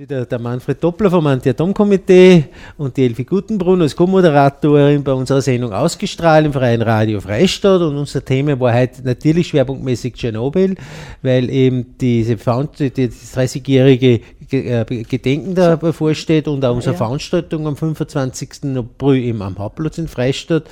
[0.07, 2.45] wieder der Manfred Doppler vom Anti-Atom-Komitee
[2.79, 7.81] und die Elfi Gutenbrunn als Co-Moderatorin bei unserer Sendung ausgestrahlt im Freien Radio Freistadt.
[7.81, 10.77] Und unser Thema war heute natürlich schwerpunktmäßig Tschernobyl,
[11.23, 16.93] weil eben diese Veranst- die- das 30-jährige Ge- äh, Gedenken da bevorsteht und auch unsere
[16.95, 16.99] Ja.
[16.99, 18.77] Veranstaltung am 25.
[18.77, 20.65] April eben am Hauptplatz in Freistadt.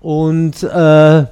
[0.00, 1.24] Und äh,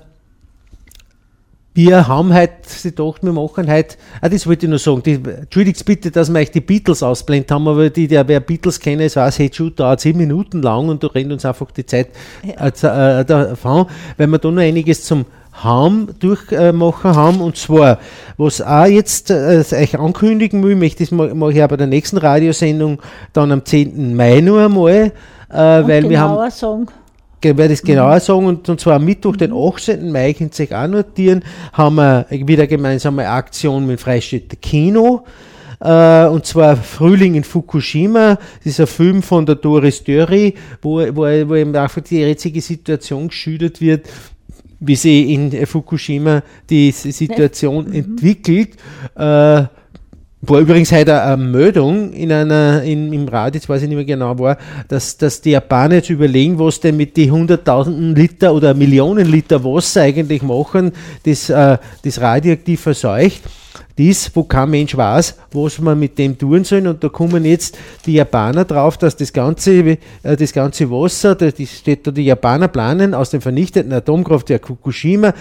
[1.73, 5.15] wir haben heute sie gedacht, wir machen heute, ah, das wollte ich nur sagen, die,
[5.15, 9.03] entschuldigt bitte, dass wir euch die Beatles ausblendet haben, aber die, der wer Beatles kennen,
[9.03, 12.09] es weiß, Hey Jude dauert zehn Minuten lang und da rennt uns einfach die Zeit
[12.43, 17.99] äh, z- äh, davon, weil wir da noch einiges zum haben, durchmachen haben und zwar,
[18.37, 21.87] was auch jetzt äh, euch ankündigen will, möchte ich das mache ich auch bei der
[21.87, 23.01] nächsten Radiosendung
[23.33, 24.15] dann am 10.
[24.17, 25.13] Mai nur einmal, äh,
[25.53, 26.51] weil wir haben genauer
[27.41, 30.11] sagen, ich werde es genauer sagen, und, und zwar am Mittwoch, den 18.
[30.11, 35.25] Mai, könnt ihr euch auch notieren, haben wir wieder gemeinsame Aktion mit Freistädter Kino.
[35.81, 38.39] Äh, und zwar Frühling in Fukushima.
[38.59, 42.61] Das ist ein Film von der Doris Dörri, wo, wo, wo eben einfach die jetzige
[42.61, 44.07] Situation geschildert wird,
[44.81, 48.77] wie sie in Fukushima die Situation entwickelt.
[49.17, 49.65] Äh,
[50.43, 54.07] war übrigens heute eine Meldung in einer, in, im Radio, jetzt weiß ich nicht mehr
[54.07, 54.57] genau war,
[54.89, 59.63] dass, dass die Japaner jetzt überlegen, was denn mit die hunderttausenden Liter oder Millionen Liter
[59.63, 60.93] Wasser eigentlich machen,
[61.25, 63.43] das, äh, das radioaktiv verseucht.
[63.99, 66.87] Dies, wo kein Mensch weiß, was man mit dem tun soll.
[66.87, 67.77] Und da kommen jetzt
[68.07, 72.25] die Japaner drauf, dass das ganze, äh, das ganze Wasser, da das steht da, die
[72.25, 75.35] Japaner planen aus dem vernichteten Atomkraftwerk Fukushima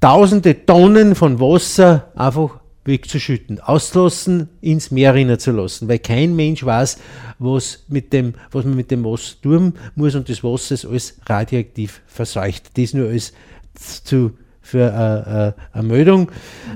[0.00, 6.64] tausende Tonnen von Wasser einfach wegzuschütten, auslassen, ins Meer rinnen zu lassen, weil kein Mensch
[6.64, 6.98] weiß,
[7.38, 11.20] was, mit dem, was man mit dem Wasser tun muss und das Wasser ist alles
[11.26, 12.76] radioaktiv verseucht.
[12.76, 13.32] Das nur als
[13.74, 14.32] zu,
[14.68, 16.30] für äh, äh, eine Meldung,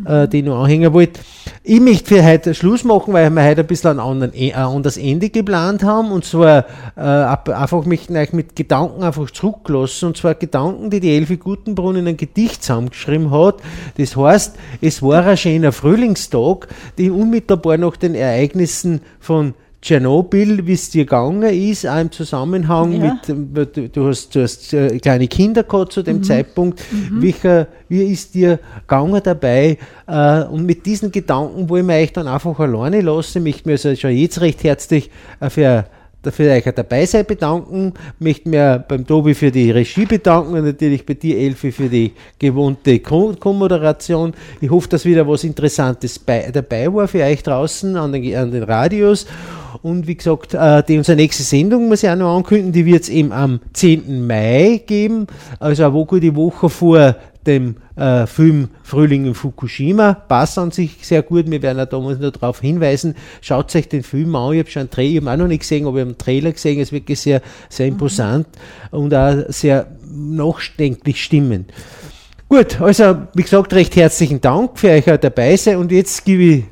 [0.07, 1.21] äh, die ich noch anhängen wollte.
[1.63, 4.97] Ich möchte für heute Schluss machen, weil wir heute ein bisschen ein, anderen, ein anderes
[4.97, 6.65] Ende geplant haben und zwar
[6.97, 11.97] äh, einfach möchten euch mit Gedanken einfach zurücklassen und zwar Gedanken, die die Elfi Gutenbrunn
[11.97, 13.57] in ein Gedicht zusammengeschrieben hat.
[13.99, 20.73] Das heißt, es war ein schöner Frühlingstag, die unmittelbar nach den Ereignissen von Tschernobyl, wie
[20.75, 23.15] es dir gegangen ist, auch im Zusammenhang Ja.
[23.15, 26.81] mit, ähm, du, du hast, du hast äh, kleine Kinder gehabt zu dem Zeitpunkt.
[27.11, 29.77] Welcher, wie ist dir gegangen dabei?
[30.07, 33.39] Äh, und mit diesen Gedanken wollen wir euch dann einfach alleine lassen.
[33.39, 35.11] Ich möchte mich also schon jetzt recht herzlich
[35.41, 35.85] äh, für
[36.23, 41.05] dafür euch dabei sein bedanken, möchte mir beim Tobi für die Regie bedanken und natürlich
[41.05, 44.33] bei dir, Elfi, für die gewohnte Co- Co-Moderation.
[44.61, 48.53] Ich hoffe, dass wieder was Interessantes bei, dabei war für euch draußen an den, an
[48.53, 49.27] den Radios.
[49.83, 53.03] Und wie gesagt, äh, die, unsere nächste Sendung muss ich auch noch ankündigen, die wird
[53.03, 54.27] es eben am 10.
[54.27, 55.27] Mai geben,
[55.59, 57.17] also eine gute Woche vor
[57.47, 60.15] dem äh, Film Frühling in Fukushima.
[60.15, 61.51] Passt an sich sehr gut.
[61.51, 63.17] Wir werden auch damals nur darauf hinweisen.
[63.41, 64.53] Schaut euch den Film an.
[64.53, 66.19] Ich habe schon einen Trailer, ich habe auch noch nicht gesehen, aber ich habe einen
[66.19, 66.79] Trailer gesehen.
[66.79, 68.47] Es ist wirklich sehr, sehr imposant
[68.93, 71.73] und auch sehr nachdenklich stimmend.
[72.49, 75.79] Gut, also wie gesagt, recht herzlichen Dank für euch auch dabei sein.
[75.79, 76.65] Und jetzt gebe ich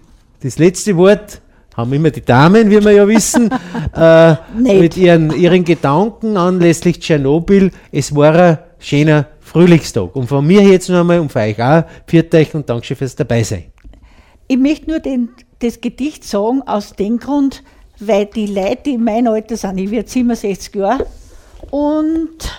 [0.42, 1.40] das letzte Wort.
[1.80, 3.50] Haben immer die Damen, wie wir ja wissen,
[3.96, 7.70] äh, mit ihren, ihren Gedanken anlässlich Tschernobyl.
[7.90, 10.14] Es war ein schöner Frühlingstag.
[10.14, 13.16] Und von mir jetzt noch einmal und von euch auch, pfiat euch und Dankeschön fürs
[13.16, 13.64] Dabeisein.
[14.46, 17.62] Ich möchte nur den, das Gedicht sagen, aus dem Grund,
[17.98, 21.06] weil die Leute, die in meinem Alter sind, ich werde 67 Jahre,
[21.70, 22.50] und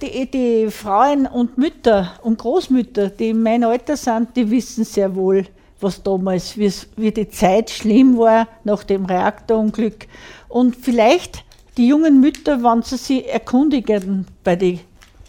[0.00, 5.14] die, die Frauen und Mütter und Großmütter, die in meinem Alter sind, die wissen sehr
[5.14, 5.44] wohl,
[5.82, 10.06] was damals, wie, die Zeit schlimm war nach dem Reaktorunglück.
[10.48, 11.44] Und vielleicht
[11.76, 14.80] die jungen Mütter, wenn sie sich erkundigen bei den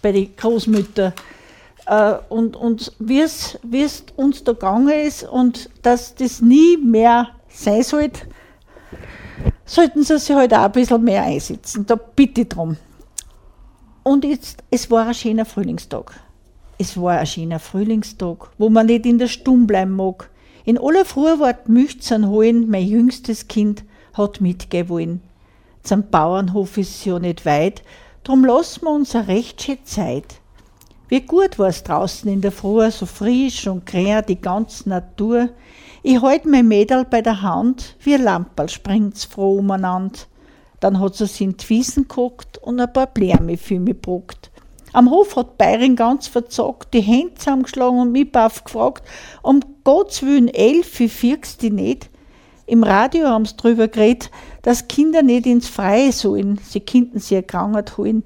[0.02, 1.14] bei die Großmüttern,
[1.86, 3.58] äh, und, und wie es
[4.16, 8.22] uns da gegangen ist und dass das nie mehr sein sollte,
[9.66, 11.86] sollten sie sich halt auch ein bisschen mehr einsetzen.
[11.86, 12.78] Da bitte ich drum.
[14.04, 16.14] Und jetzt, es war ein schöner Frühlingstag.
[16.78, 20.30] Es war ein schöner Frühlingstag, wo man nicht in der Stumm bleiben mag.
[20.66, 23.84] In aller die Milch zum Holen, mein jüngstes Kind
[24.14, 25.22] hat mitgehen wollen.
[25.84, 27.84] Zum Bauernhof ist ja nicht weit,
[28.24, 30.36] drum lassen wir uns eine recht schöne Zeit.
[31.10, 35.50] Wie gut war's draußen in der Früh, so frisch und grün die ganze Natur.
[36.02, 40.20] Ich halt mein Mädel bei der Hand, wie ein Lamperl springt's froh umeinander.
[40.80, 44.50] Dann hat sie in die Wiesen geguckt und ein paar Blärme für mich gebrockt.
[44.94, 49.04] Am Hof hat Bäuerin ganz verzockt, die Hände zusammengeschlagen und mich baff gefragt,
[49.42, 52.10] um Gottes Willen, Elfi, firgst die nicht?
[52.68, 54.30] Im Radio haben sie drüber geredet,
[54.62, 58.24] dass Kinder nicht ins Freie sollen, sie könnten sie erkrankt holen.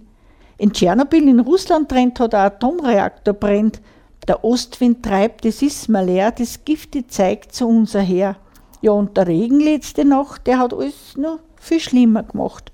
[0.58, 3.82] In Tschernobyl in Russland brennt hat ein Atomreaktor brennt.
[4.28, 8.36] Der Ostwind treibt, es ist mal leer, das Gift die zeigt zu uns her.
[8.82, 12.72] Ja, und der Regen letzte Nacht, der hat alles noch viel schlimmer gemacht.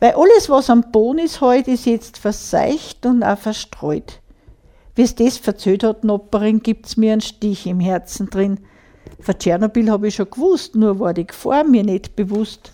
[0.00, 4.20] Weil alles, was am Boden ist heute, ist jetzt verseicht und auch verstreut.
[4.94, 8.60] Wie es das verzählt hat, Nopperin, gibt's mir einen Stich im Herzen drin.
[9.20, 12.72] Von Tschernobyl habe ich schon gewusst, nur war die Gefahr mir nicht bewusst.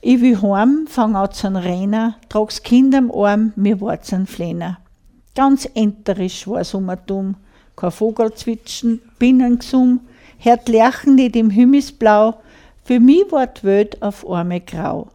[0.00, 4.78] Ich will heim, fang an zu rennen, trag's Kind am Arm, mir wart's ein Flener.
[5.34, 7.36] Ganz enterisch war's um dumm,
[7.74, 10.00] kein Vogel zwitschen, Binnengesumm,
[10.38, 12.34] hört Lerchen nicht im Himmelsblau,
[12.84, 15.08] für mich war die Welt auf arme grau.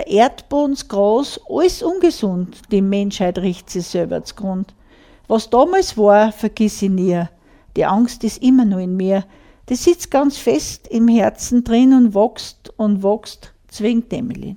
[0.00, 4.72] Der Erdboden's groß, alles ungesund, die Menschheit riecht sich selber zugrund.
[5.28, 7.22] Was damals war, vergiss ich nie.
[7.76, 9.26] Die Angst ist immer noch in mir.
[9.68, 14.56] Die sitzt ganz fest im Herzen drin und wächst und wächst, zwingt Emmeline.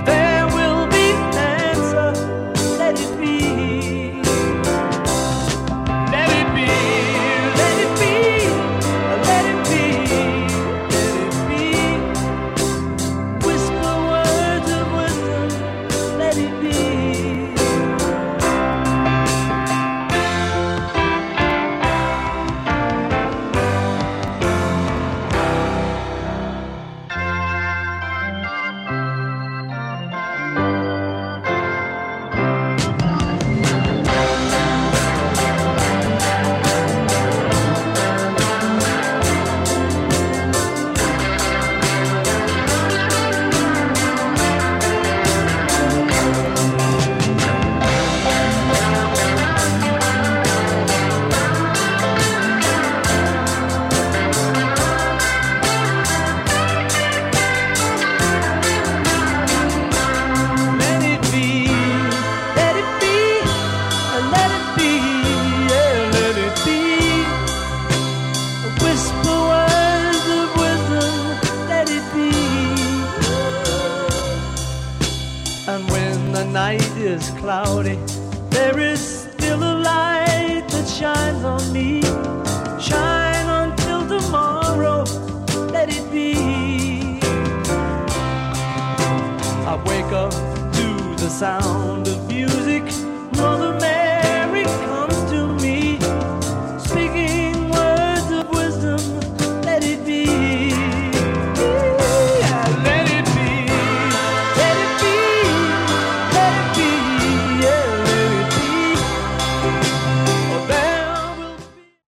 [0.00, 0.57] There will